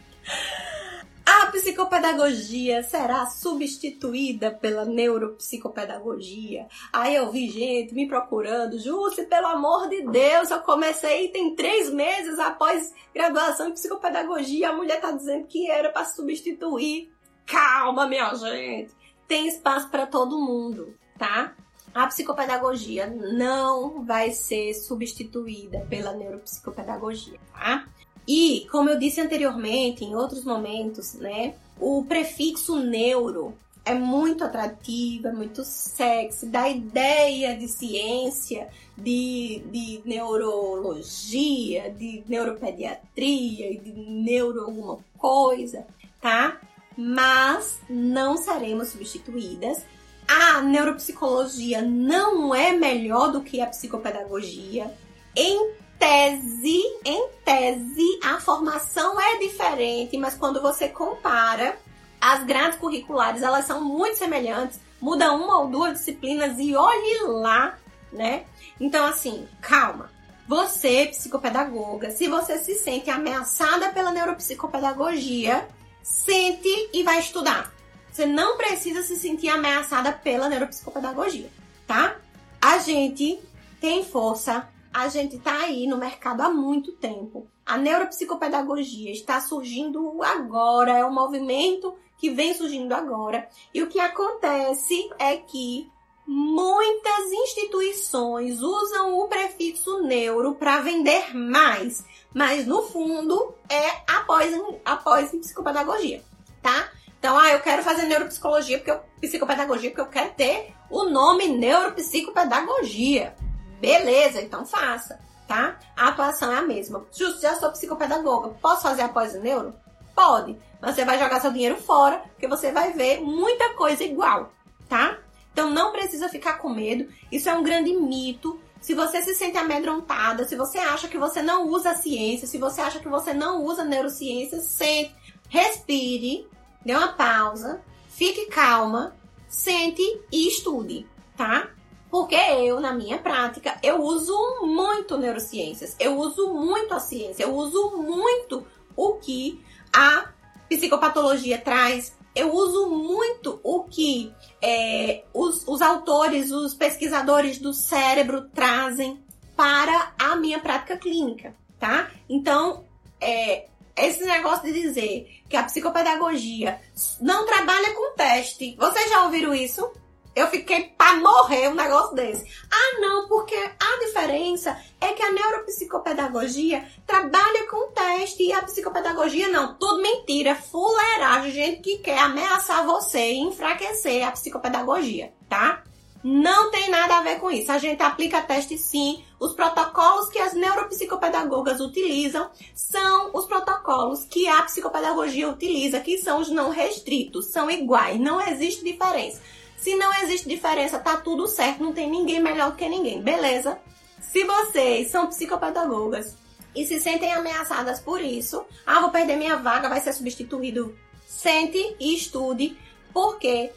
[1.30, 6.66] A psicopedagogia será substituída pela neuropsicopedagogia.
[6.90, 11.90] Aí eu vi gente me procurando, Júcia, pelo amor de Deus, eu comecei tem três
[11.90, 17.12] meses após graduação em psicopedagogia, a mulher tá dizendo que era para substituir.
[17.44, 18.90] Calma, minha gente.
[19.26, 21.54] Tem espaço para todo mundo, tá?
[21.94, 27.86] A psicopedagogia não vai ser substituída pela neuropsicopedagogia, tá?
[28.28, 33.54] E, como eu disse anteriormente, em outros momentos, né, o prefixo neuro
[33.86, 43.72] é muito atrativo, é muito sexy, dá ideia de ciência, de, de neurologia, de neuropediatria
[43.72, 45.86] e de neuro alguma coisa,
[46.20, 46.60] tá?
[46.94, 49.82] Mas não seremos substituídas.
[50.26, 54.92] A neuropsicologia não é melhor do que a psicopedagogia.
[55.34, 61.78] Em tese, em tese, a formação é diferente, mas quando você compara,
[62.20, 67.78] as grades curriculares, elas são muito semelhantes, muda uma ou duas disciplinas e olhe lá,
[68.12, 68.44] né?
[68.80, 70.10] Então, assim, calma.
[70.46, 75.68] Você, psicopedagoga, se você se sente ameaçada pela neuropsicopedagogia,
[76.02, 77.70] sente e vai estudar.
[78.10, 81.50] Você não precisa se sentir ameaçada pela neuropsicopedagogia,
[81.86, 82.16] tá?
[82.60, 83.40] A gente
[83.80, 87.48] tem força, a gente está aí no mercado há muito tempo.
[87.64, 93.48] A neuropsicopedagogia está surgindo agora, é um movimento que vem surgindo agora.
[93.72, 95.90] E o que acontece é que
[96.26, 105.30] muitas instituições usam o prefixo neuro para vender mais, mas no fundo é após, após
[105.30, 106.22] psicopedagogia,
[106.62, 106.90] tá?
[107.18, 111.48] Então, ah, eu quero fazer neuropsicologia porque eu, psicopedagogia porque eu quero ter o nome
[111.48, 113.34] neuropsicopedagogia.
[113.80, 115.78] Beleza, então faça, tá?
[115.96, 117.06] A atuação é a mesma.
[117.12, 119.74] Justo, já sou psicopedagoga, posso fazer após o neuro?
[120.14, 124.52] Pode, mas você vai jogar seu dinheiro fora, porque você vai ver muita coisa igual,
[124.88, 125.18] tá?
[125.52, 128.60] Então não precisa ficar com medo, isso é um grande mito.
[128.80, 132.80] Se você se sente amedrontada, se você acha que você não usa ciência, se você
[132.80, 135.14] acha que você não usa neurociência, sente,
[135.48, 136.46] respire,
[136.84, 139.16] dê uma pausa, fique calma,
[139.48, 141.06] sente e estude,
[141.36, 141.70] tá?
[142.10, 147.54] Porque eu, na minha prática, eu uso muito neurociências, eu uso muito a ciência, eu
[147.54, 150.30] uso muito o que a
[150.68, 154.32] psicopatologia traz, eu uso muito o que
[154.62, 159.22] é, os, os autores, os pesquisadores do cérebro trazem
[159.56, 162.10] para a minha prática clínica, tá?
[162.28, 162.84] Então,
[163.20, 166.80] é, esse negócio de dizer que a psicopedagogia
[167.20, 168.76] não trabalha com teste.
[168.78, 169.90] Vocês já ouviram isso?
[170.38, 172.46] Eu fiquei para morrer um negócio desse.
[172.70, 179.48] Ah, não, porque a diferença é que a neuropsicopedagogia trabalha com teste e a psicopedagogia
[179.48, 179.74] não.
[179.74, 185.82] Tudo mentira, fuleiragem, gente que quer ameaçar você e enfraquecer a psicopedagogia, tá?
[186.22, 187.72] Não tem nada a ver com isso.
[187.72, 189.24] A gente aplica teste sim.
[189.40, 196.40] Os protocolos que as neuropsicopedagogas utilizam são os protocolos que a psicopedagogia utiliza, que são
[196.40, 199.40] os não restritos, são iguais, não existe diferença.
[199.78, 203.78] Se não existe diferença, tá tudo certo, não tem ninguém melhor que ninguém, beleza?
[204.20, 206.36] Se vocês são psicopedagogas
[206.74, 210.98] e se sentem ameaçadas por isso, ah, vou perder minha vaga, vai ser substituído.
[211.26, 212.76] Sente e estude,
[213.12, 213.70] porque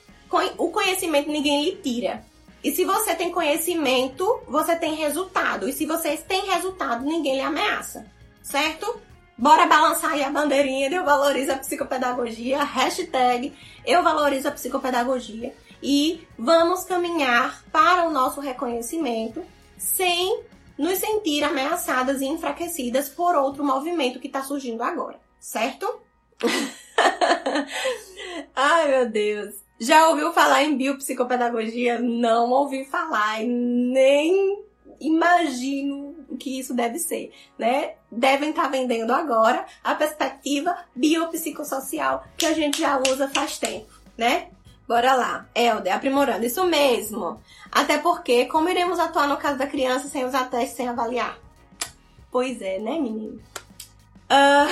[0.58, 2.26] o conhecimento ninguém lhe tira.
[2.64, 5.70] E se você tem conhecimento, você tem resultado.
[5.70, 8.06] E se vocês têm resultado, ninguém lhe ameaça.
[8.42, 9.00] Certo?
[9.38, 13.54] Bora balançar aí a bandeirinha de Eu Valorizo a Psicopedagogia, hashtag
[13.86, 15.54] Eu Valorizo a Psicopedagogia.
[15.82, 19.44] E vamos caminhar para o nosso reconhecimento
[19.78, 20.44] sem
[20.78, 26.00] nos sentir ameaçadas e enfraquecidas por outro movimento que está surgindo agora, certo?
[28.56, 29.56] Ai, meu Deus.
[29.80, 32.00] Já ouviu falar em biopsicopedagogia?
[32.00, 34.64] Não ouvi falar, nem
[35.00, 37.96] imagino o que isso deve ser, né?
[38.12, 43.92] Devem estar tá vendendo agora a perspectiva biopsicossocial que a gente já usa faz tempo,
[44.18, 44.50] né?
[44.92, 45.46] Bora lá.
[45.56, 46.46] Helder, aprimorando.
[46.46, 47.42] Isso mesmo.
[47.72, 51.40] Até porque, como iremos atuar no caso da criança sem usar teste, sem avaliar?
[52.30, 53.42] Pois é, né, menino?
[54.30, 54.68] Uh...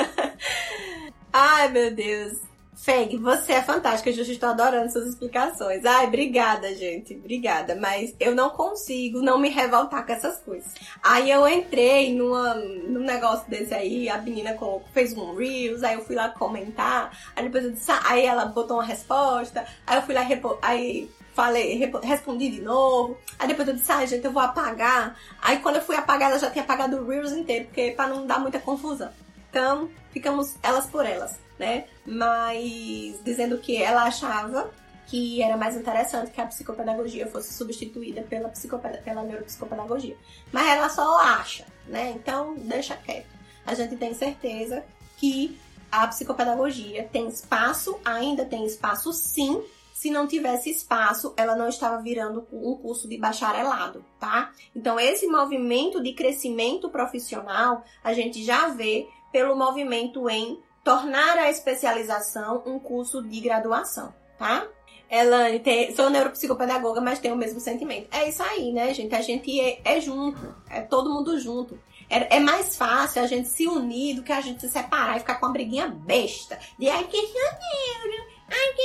[1.30, 2.38] Ai, meu Deus.
[2.82, 5.84] Feg, você é fantástica, eu estou adorando suas explicações.
[5.84, 7.76] Ai, obrigada, gente, obrigada.
[7.76, 10.72] Mas eu não consigo não me revoltar com essas coisas.
[11.02, 15.94] Aí eu entrei numa, num negócio desse aí, a menina colocou, fez um Reels, aí
[15.94, 20.02] eu fui lá comentar, aí depois eu disse, aí ela botou uma resposta, aí eu
[20.02, 20.26] fui lá,
[20.62, 23.18] aí falei, respondi de novo.
[23.38, 25.18] Aí depois eu disse, ai ah, gente, eu vou apagar.
[25.42, 28.26] Aí quando eu fui apagar, ela já tinha apagado o Reels inteiro, porque pra não
[28.26, 29.10] dar muita confusão.
[29.50, 31.84] Então, ficamos elas por elas né?
[32.06, 34.70] Mas dizendo que ela achava
[35.06, 39.02] que era mais interessante que a psicopedagogia fosse substituída pela, psicoped...
[39.02, 40.16] pela neuropsicopedagogia.
[40.50, 42.12] Mas ela só acha, né?
[42.16, 43.28] Então, deixa quieto.
[43.66, 44.82] A gente tem certeza
[45.18, 45.58] que
[45.92, 49.62] a psicopedagogia tem espaço, ainda tem espaço sim.
[49.92, 54.50] Se não tivesse espaço, ela não estava virando um curso de bacharelado, tá?
[54.74, 61.50] Então, esse movimento de crescimento profissional, a gente já vê pelo movimento em tornar a
[61.50, 64.66] especialização um curso de graduação, tá?
[65.10, 68.08] Elane, tem, sou neuropsicopedagoga, mas tenho o mesmo sentimento.
[68.12, 69.12] É isso aí, né, gente?
[69.14, 71.76] A gente é, é junto, é todo mundo junto.
[72.08, 75.20] É, é, mais fácil a gente se unir do que a gente se separar e
[75.20, 76.58] ficar com uma briguinha besta.
[76.78, 78.82] De ai, que sou neuro, ai, que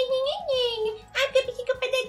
[1.15, 1.27] ai,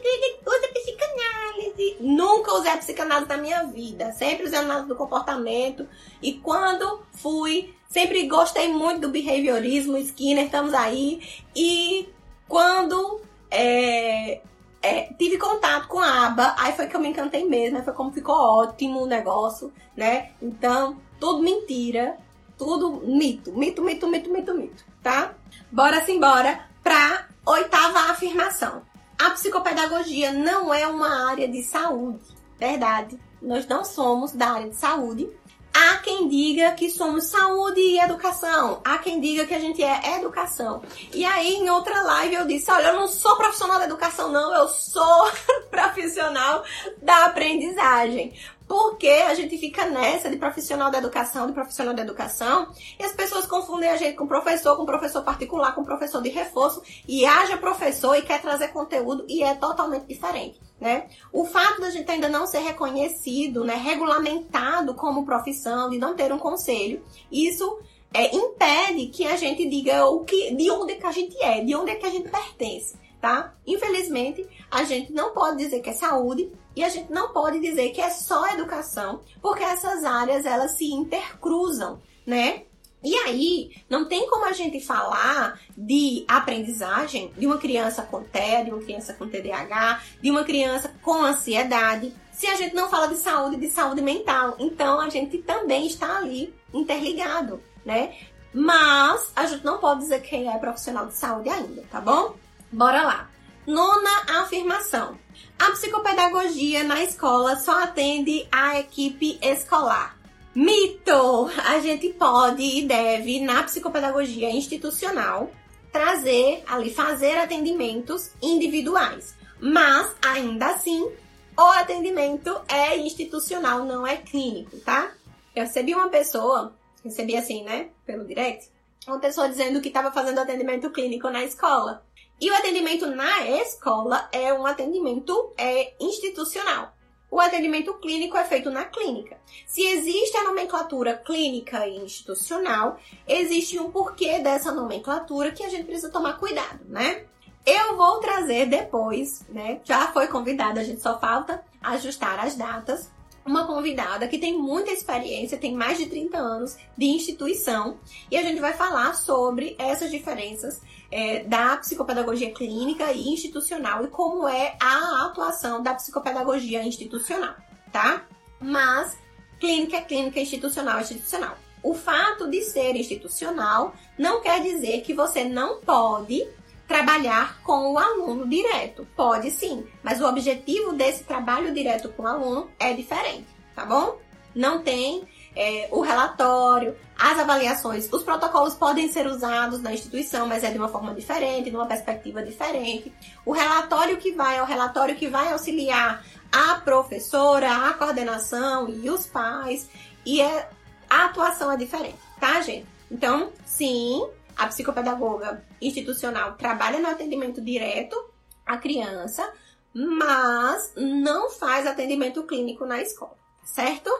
[0.00, 1.96] que usa psicanálise.
[2.00, 4.12] Nunca usei psicanálise na minha vida.
[4.12, 5.88] Sempre usei análise do comportamento.
[6.22, 11.22] E quando fui Sempre gostei muito do behaviorismo, Skinner, estamos aí.
[11.54, 12.08] E
[12.48, 14.40] quando é,
[14.82, 18.12] é, tive contato com a aba, aí foi que eu me encantei mesmo, foi como
[18.12, 20.32] ficou ótimo o negócio, né?
[20.42, 22.18] Então, tudo mentira,
[22.58, 25.34] tudo mito, mito, mito, mito, mito, mito, tá?
[25.70, 28.82] Bora simbora pra oitava afirmação.
[29.18, 32.24] A psicopedagogia não é uma área de saúde,
[32.58, 33.18] verdade?
[33.40, 35.30] Nós não somos da área de saúde,
[35.78, 38.80] Há quem diga que somos saúde e educação.
[38.82, 40.82] Há quem diga que a gente é educação.
[41.12, 44.54] E aí, em outra live, eu disse: olha, eu não sou profissional da educação, não,
[44.54, 45.30] eu sou
[45.70, 46.64] profissional
[47.02, 48.32] da aprendizagem.
[48.66, 53.12] Porque a gente fica nessa de profissional da educação, de profissional da educação, e as
[53.12, 57.58] pessoas confundem a gente com professor, com professor particular, com professor de reforço, e haja
[57.58, 60.58] professor e quer trazer conteúdo e é totalmente diferente.
[60.78, 61.08] Né?
[61.32, 66.30] O fato da gente ainda não ser reconhecido, né, regulamentado como profissão, de não ter
[66.30, 67.02] um conselho,
[67.32, 67.80] isso
[68.12, 71.74] é, impede que a gente diga o que, de onde que a gente é, de
[71.74, 73.54] onde é que a gente pertence, tá?
[73.66, 77.90] Infelizmente, a gente não pode dizer que é saúde e a gente não pode dizer
[77.90, 82.64] que é só educação, porque essas áreas elas se intercruzam, né?
[83.02, 88.64] E aí, não tem como a gente falar de aprendizagem de uma criança com TEA,
[88.64, 93.08] de uma criança com TDAH, de uma criança com ansiedade, se a gente não fala
[93.08, 94.56] de saúde, de saúde mental.
[94.58, 98.14] Então, a gente também está ali interligado, né?
[98.52, 102.34] Mas a gente não pode dizer quem é profissional de saúde ainda, tá bom?
[102.72, 103.30] Bora lá.
[103.66, 105.18] Nona afirmação.
[105.58, 110.15] A psicopedagogia na escola só atende a equipe escolar.
[110.56, 111.50] Mito!
[111.66, 115.50] A gente pode e deve, na psicopedagogia institucional,
[115.92, 119.34] trazer ali, fazer atendimentos individuais.
[119.60, 121.12] Mas, ainda assim,
[121.58, 125.12] o atendimento é institucional, não é clínico, tá?
[125.54, 128.70] Eu recebi uma pessoa, recebi assim, né, pelo direct,
[129.06, 132.02] uma pessoa dizendo que estava fazendo atendimento clínico na escola.
[132.40, 136.95] E o atendimento na escola é um atendimento é, institucional
[137.30, 139.36] o atendimento clínico é feito na clínica.
[139.66, 145.84] Se existe a nomenclatura clínica e institucional, existe um porquê dessa nomenclatura que a gente
[145.84, 147.24] precisa tomar cuidado, né?
[147.64, 149.80] Eu vou trazer depois, né?
[149.84, 153.10] Já foi convidada, a gente só falta ajustar as datas.
[153.46, 158.42] Uma convidada que tem muita experiência, tem mais de 30 anos de instituição, e a
[158.42, 160.82] gente vai falar sobre essas diferenças
[161.12, 167.54] é, da psicopedagogia clínica e institucional e como é a atuação da psicopedagogia institucional,
[167.92, 168.26] tá?
[168.60, 169.16] Mas
[169.60, 171.56] clínica é clínica, institucional é institucional.
[171.82, 176.44] o fato de ser institucional não quer dizer que você não pode
[176.86, 179.06] trabalhar com o aluno direto.
[179.16, 184.18] Pode sim, mas o objetivo desse trabalho direto com o aluno é diferente, tá bom?
[184.54, 190.62] Não tem é, o relatório, as avaliações, os protocolos podem ser usados na instituição, mas
[190.62, 193.12] é de uma forma diferente, de uma perspectiva diferente.
[193.44, 199.10] O relatório que vai é o relatório que vai auxiliar a professora, a coordenação e
[199.10, 199.88] os pais,
[200.24, 200.68] e é,
[201.08, 202.86] a atuação é diferente, tá, gente?
[203.10, 204.26] Então, sim,
[204.56, 208.16] a psicopedagoga institucional trabalha no atendimento direto
[208.64, 209.52] à criança,
[209.94, 214.10] mas não faz atendimento clínico na escola, certo?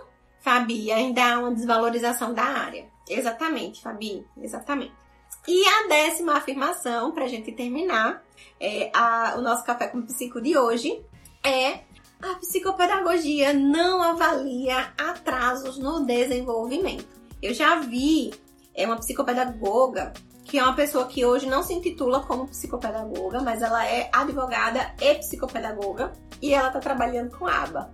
[0.41, 2.87] Fabi, ainda há uma desvalorização da área.
[3.09, 4.95] Exatamente, Fabi, exatamente.
[5.49, 8.23] E a décima afirmação, para a gente terminar,
[8.61, 11.05] é a, o nosso café com psico de hoje,
[11.43, 11.81] é
[12.21, 17.07] a psicopedagogia não avalia atrasos no desenvolvimento.
[17.43, 18.33] Eu já vi
[18.77, 20.13] é uma psicopedagoga
[20.45, 24.95] que é uma pessoa que hoje não se intitula como psicopedagoga, mas ela é advogada
[25.01, 27.93] e psicopedagoga e ela está trabalhando com aba.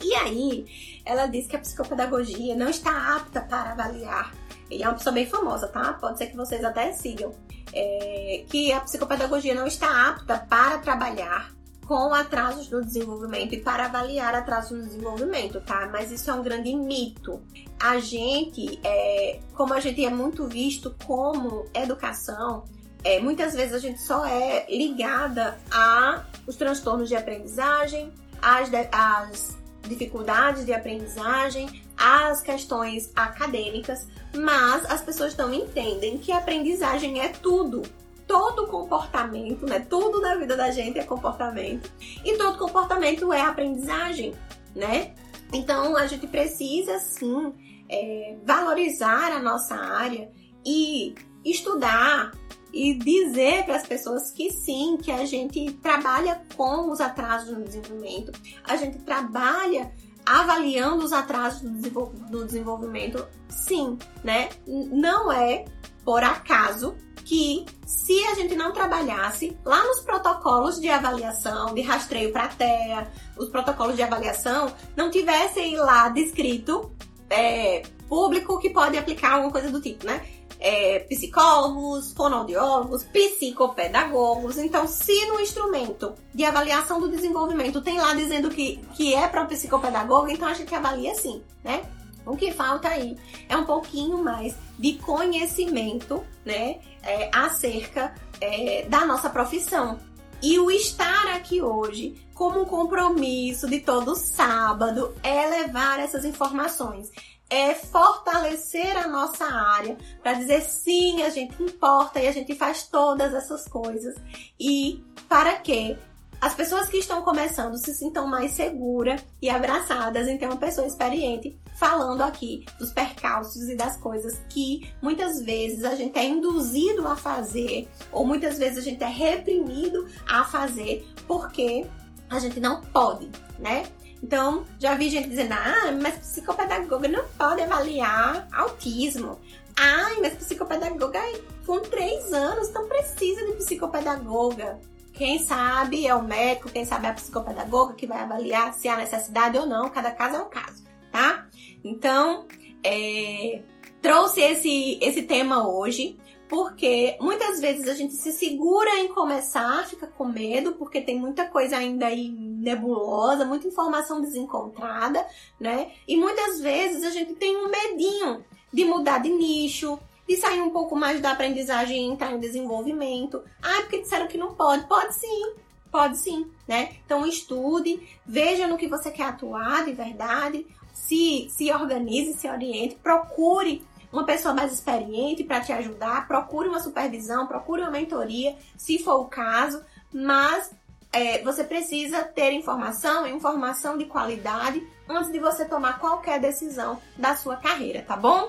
[0.00, 4.32] E aí, ela diz que a psicopedagogia não está apta para avaliar.
[4.70, 5.94] E é uma pessoa bem famosa, tá?
[5.94, 7.34] Pode ser que vocês até sigam.
[7.72, 11.57] É, que a psicopedagogia não está apta para trabalhar
[11.88, 15.88] com atrasos no desenvolvimento e para avaliar atrasos no desenvolvimento, tá?
[15.90, 17.40] Mas isso é um grande mito.
[17.80, 22.64] A gente, é, como a gente é muito visto como educação,
[23.02, 28.12] é, muitas vezes a gente só é ligada a os transtornos de aprendizagem,
[28.42, 29.56] as, as
[29.88, 37.82] dificuldades de aprendizagem, as questões acadêmicas, mas as pessoas não entendem que aprendizagem é tudo
[38.28, 39.80] todo comportamento, né?
[39.80, 41.90] Tudo na vida da gente é comportamento.
[42.22, 44.34] E todo comportamento é aprendizagem,
[44.76, 45.14] né?
[45.52, 47.54] Então a gente precisa sim
[47.88, 50.30] é, valorizar a nossa área
[50.64, 52.32] e estudar
[52.70, 57.64] e dizer para as pessoas que sim, que a gente trabalha com os atrasos no
[57.64, 58.30] desenvolvimento,
[58.62, 59.90] a gente trabalha
[60.26, 64.50] avaliando os atrasos do desenvolvimento, sim, né?
[64.66, 65.64] Não é
[66.08, 72.32] por acaso que se a gente não trabalhasse lá nos protocolos de avaliação, de rastreio
[72.32, 76.90] para TEA, os protocolos de avaliação, não tivessem lá descrito
[77.28, 80.26] é, público que pode aplicar alguma coisa do tipo, né?
[80.58, 84.56] É, psicólogos, fonoaudiólogos, psicopedagogos.
[84.56, 89.44] Então, se no instrumento de avaliação do desenvolvimento tem lá dizendo que, que é para
[89.44, 91.82] o psicopedagogo, então a gente avalia assim, né?
[92.26, 93.16] O que falta aí
[93.48, 99.98] é um pouquinho mais de conhecimento, né, é, acerca é, da nossa profissão.
[100.40, 107.10] E o estar aqui hoje, como um compromisso de todo sábado, é levar essas informações,
[107.50, 112.86] é fortalecer a nossa área para dizer sim, a gente importa e a gente faz
[112.86, 114.14] todas essas coisas.
[114.60, 115.96] E para que
[116.40, 120.86] as pessoas que estão começando se sintam mais seguras e abraçadas em ter uma pessoa
[120.86, 127.06] experiente falando aqui dos percalços e das coisas que muitas vezes a gente é induzido
[127.08, 131.86] a fazer ou muitas vezes a gente é reprimido a fazer porque
[132.30, 133.28] a gente não pode,
[133.58, 133.86] né?
[134.22, 139.38] Então, já vi gente dizendo, ah, mas psicopedagoga não pode avaliar autismo.
[139.76, 141.20] Ai, mas psicopedagoga
[141.64, 144.80] com três anos não precisa de psicopedagoga.
[145.18, 148.96] Quem sabe é o médico, quem sabe é a psicopedagoga que vai avaliar se há
[148.96, 149.90] necessidade ou não.
[149.90, 151.44] Cada caso é um caso, tá?
[151.82, 152.46] Então,
[152.84, 153.60] é,
[154.00, 156.16] trouxe esse, esse tema hoje
[156.48, 161.46] porque muitas vezes a gente se segura em começar, fica com medo, porque tem muita
[161.46, 165.26] coisa ainda aí nebulosa, muita informação desencontrada,
[165.60, 165.90] né?
[166.06, 169.98] E muitas vezes a gente tem um medinho de mudar de nicho,
[170.28, 173.42] de sair um pouco mais da aprendizagem e entrar em desenvolvimento.
[173.62, 174.86] Ah, porque disseram que não pode.
[174.86, 175.54] Pode sim,
[175.90, 176.90] pode sim, né?
[177.06, 182.96] Então estude, veja no que você quer atuar de verdade, se, se organize, se oriente,
[182.96, 188.98] procure uma pessoa mais experiente para te ajudar, procure uma supervisão, procure uma mentoria, se
[188.98, 190.70] for o caso, mas
[191.12, 197.34] é, você precisa ter informação, informação de qualidade, antes de você tomar qualquer decisão da
[197.34, 198.48] sua carreira, tá bom?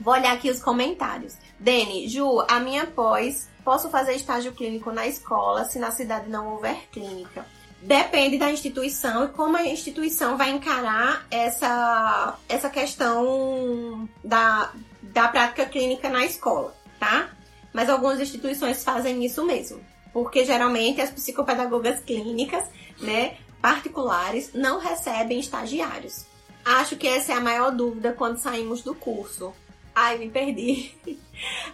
[0.00, 1.36] Vou olhar aqui os comentários.
[1.58, 6.54] Dene, Ju, a minha pós, posso fazer estágio clínico na escola se na cidade não
[6.54, 7.46] houver clínica?
[7.80, 14.72] Depende da instituição e como a instituição vai encarar essa, essa questão da,
[15.02, 17.30] da prática clínica na escola, tá?
[17.72, 19.80] Mas algumas instituições fazem isso mesmo.
[20.12, 22.64] Porque geralmente as psicopedagogas clínicas,
[23.00, 26.24] né, particulares, não recebem estagiários.
[26.64, 29.52] Acho que essa é a maior dúvida quando saímos do curso
[29.94, 30.92] Ai, me perdi.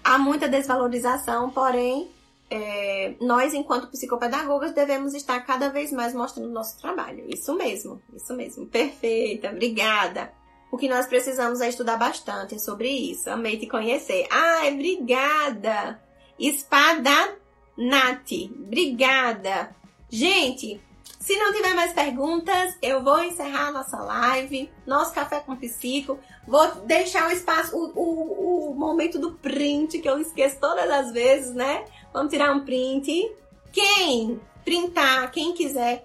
[0.05, 2.11] Há muita desvalorização, porém,
[2.51, 7.25] é, nós, enquanto psicopedagogas, devemos estar cada vez mais mostrando o nosso trabalho.
[7.29, 8.67] Isso mesmo, isso mesmo.
[8.67, 10.33] Perfeita, obrigada.
[10.71, 13.31] O que nós precisamos é estudar bastante sobre isso.
[13.31, 14.27] Amei te conhecer.
[14.31, 16.01] Ai, obrigada.
[16.39, 17.37] Espada
[17.77, 19.75] Nati, obrigada.
[20.09, 20.81] Gente,
[21.19, 26.19] se não tiver mais perguntas, eu vou encerrar a nossa live, nosso café com psico.
[26.47, 31.13] Vou deixar o espaço, o, o, o momento do print, que eu esqueço todas as
[31.13, 31.85] vezes, né?
[32.13, 33.31] Vamos tirar um print.
[33.73, 36.05] Quem printar, quem quiser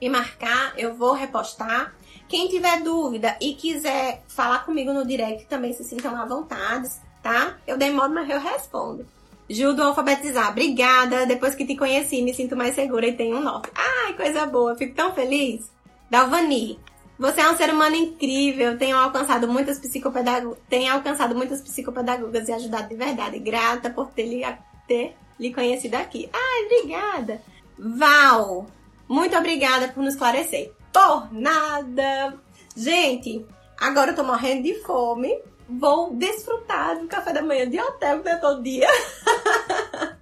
[0.00, 1.94] me marcar, eu vou repostar.
[2.28, 6.88] Quem tiver dúvida e quiser falar comigo no direct, também se sintam à vontade,
[7.22, 7.56] tá?
[7.66, 9.06] Eu demoro, mas eu respondo.
[9.48, 10.50] Judo alfabetizar.
[10.50, 11.26] Obrigada.
[11.26, 13.70] Depois que te conheci, me sinto mais segura e tenho um norte.
[13.74, 14.76] Ai, coisa boa.
[14.76, 15.70] Fico tão feliz.
[16.10, 16.78] Dalvani.
[17.18, 18.78] Você é um ser humano incrível.
[18.78, 23.38] Tenho alcançado muitas psicopedagogas, tenho alcançado muitas psicopedagogas e ajudado de verdade.
[23.40, 24.44] Grata por ter lhe,
[24.86, 26.30] ter lhe conhecido aqui.
[26.32, 27.42] Ai, obrigada.
[27.76, 28.66] Val.
[29.08, 30.72] Muito obrigada por nos esclarecer.
[30.92, 32.38] Por nada.
[32.76, 33.44] Gente,
[33.80, 35.36] agora eu tô morrendo de fome
[35.68, 38.88] vou desfrutar do café da manhã de hotel que todo dia.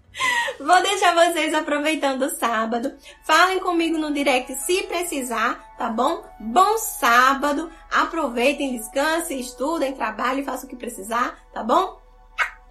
[0.59, 2.95] Vou deixar vocês aproveitando o sábado.
[3.23, 6.25] Falem comigo no direct se precisar, tá bom?
[6.41, 7.71] Bom sábado.
[7.91, 12.01] Aproveitem, descansem, estudem, trabalhem, façam o que precisar, tá bom?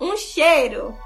[0.01, 0.97] Um cheiro!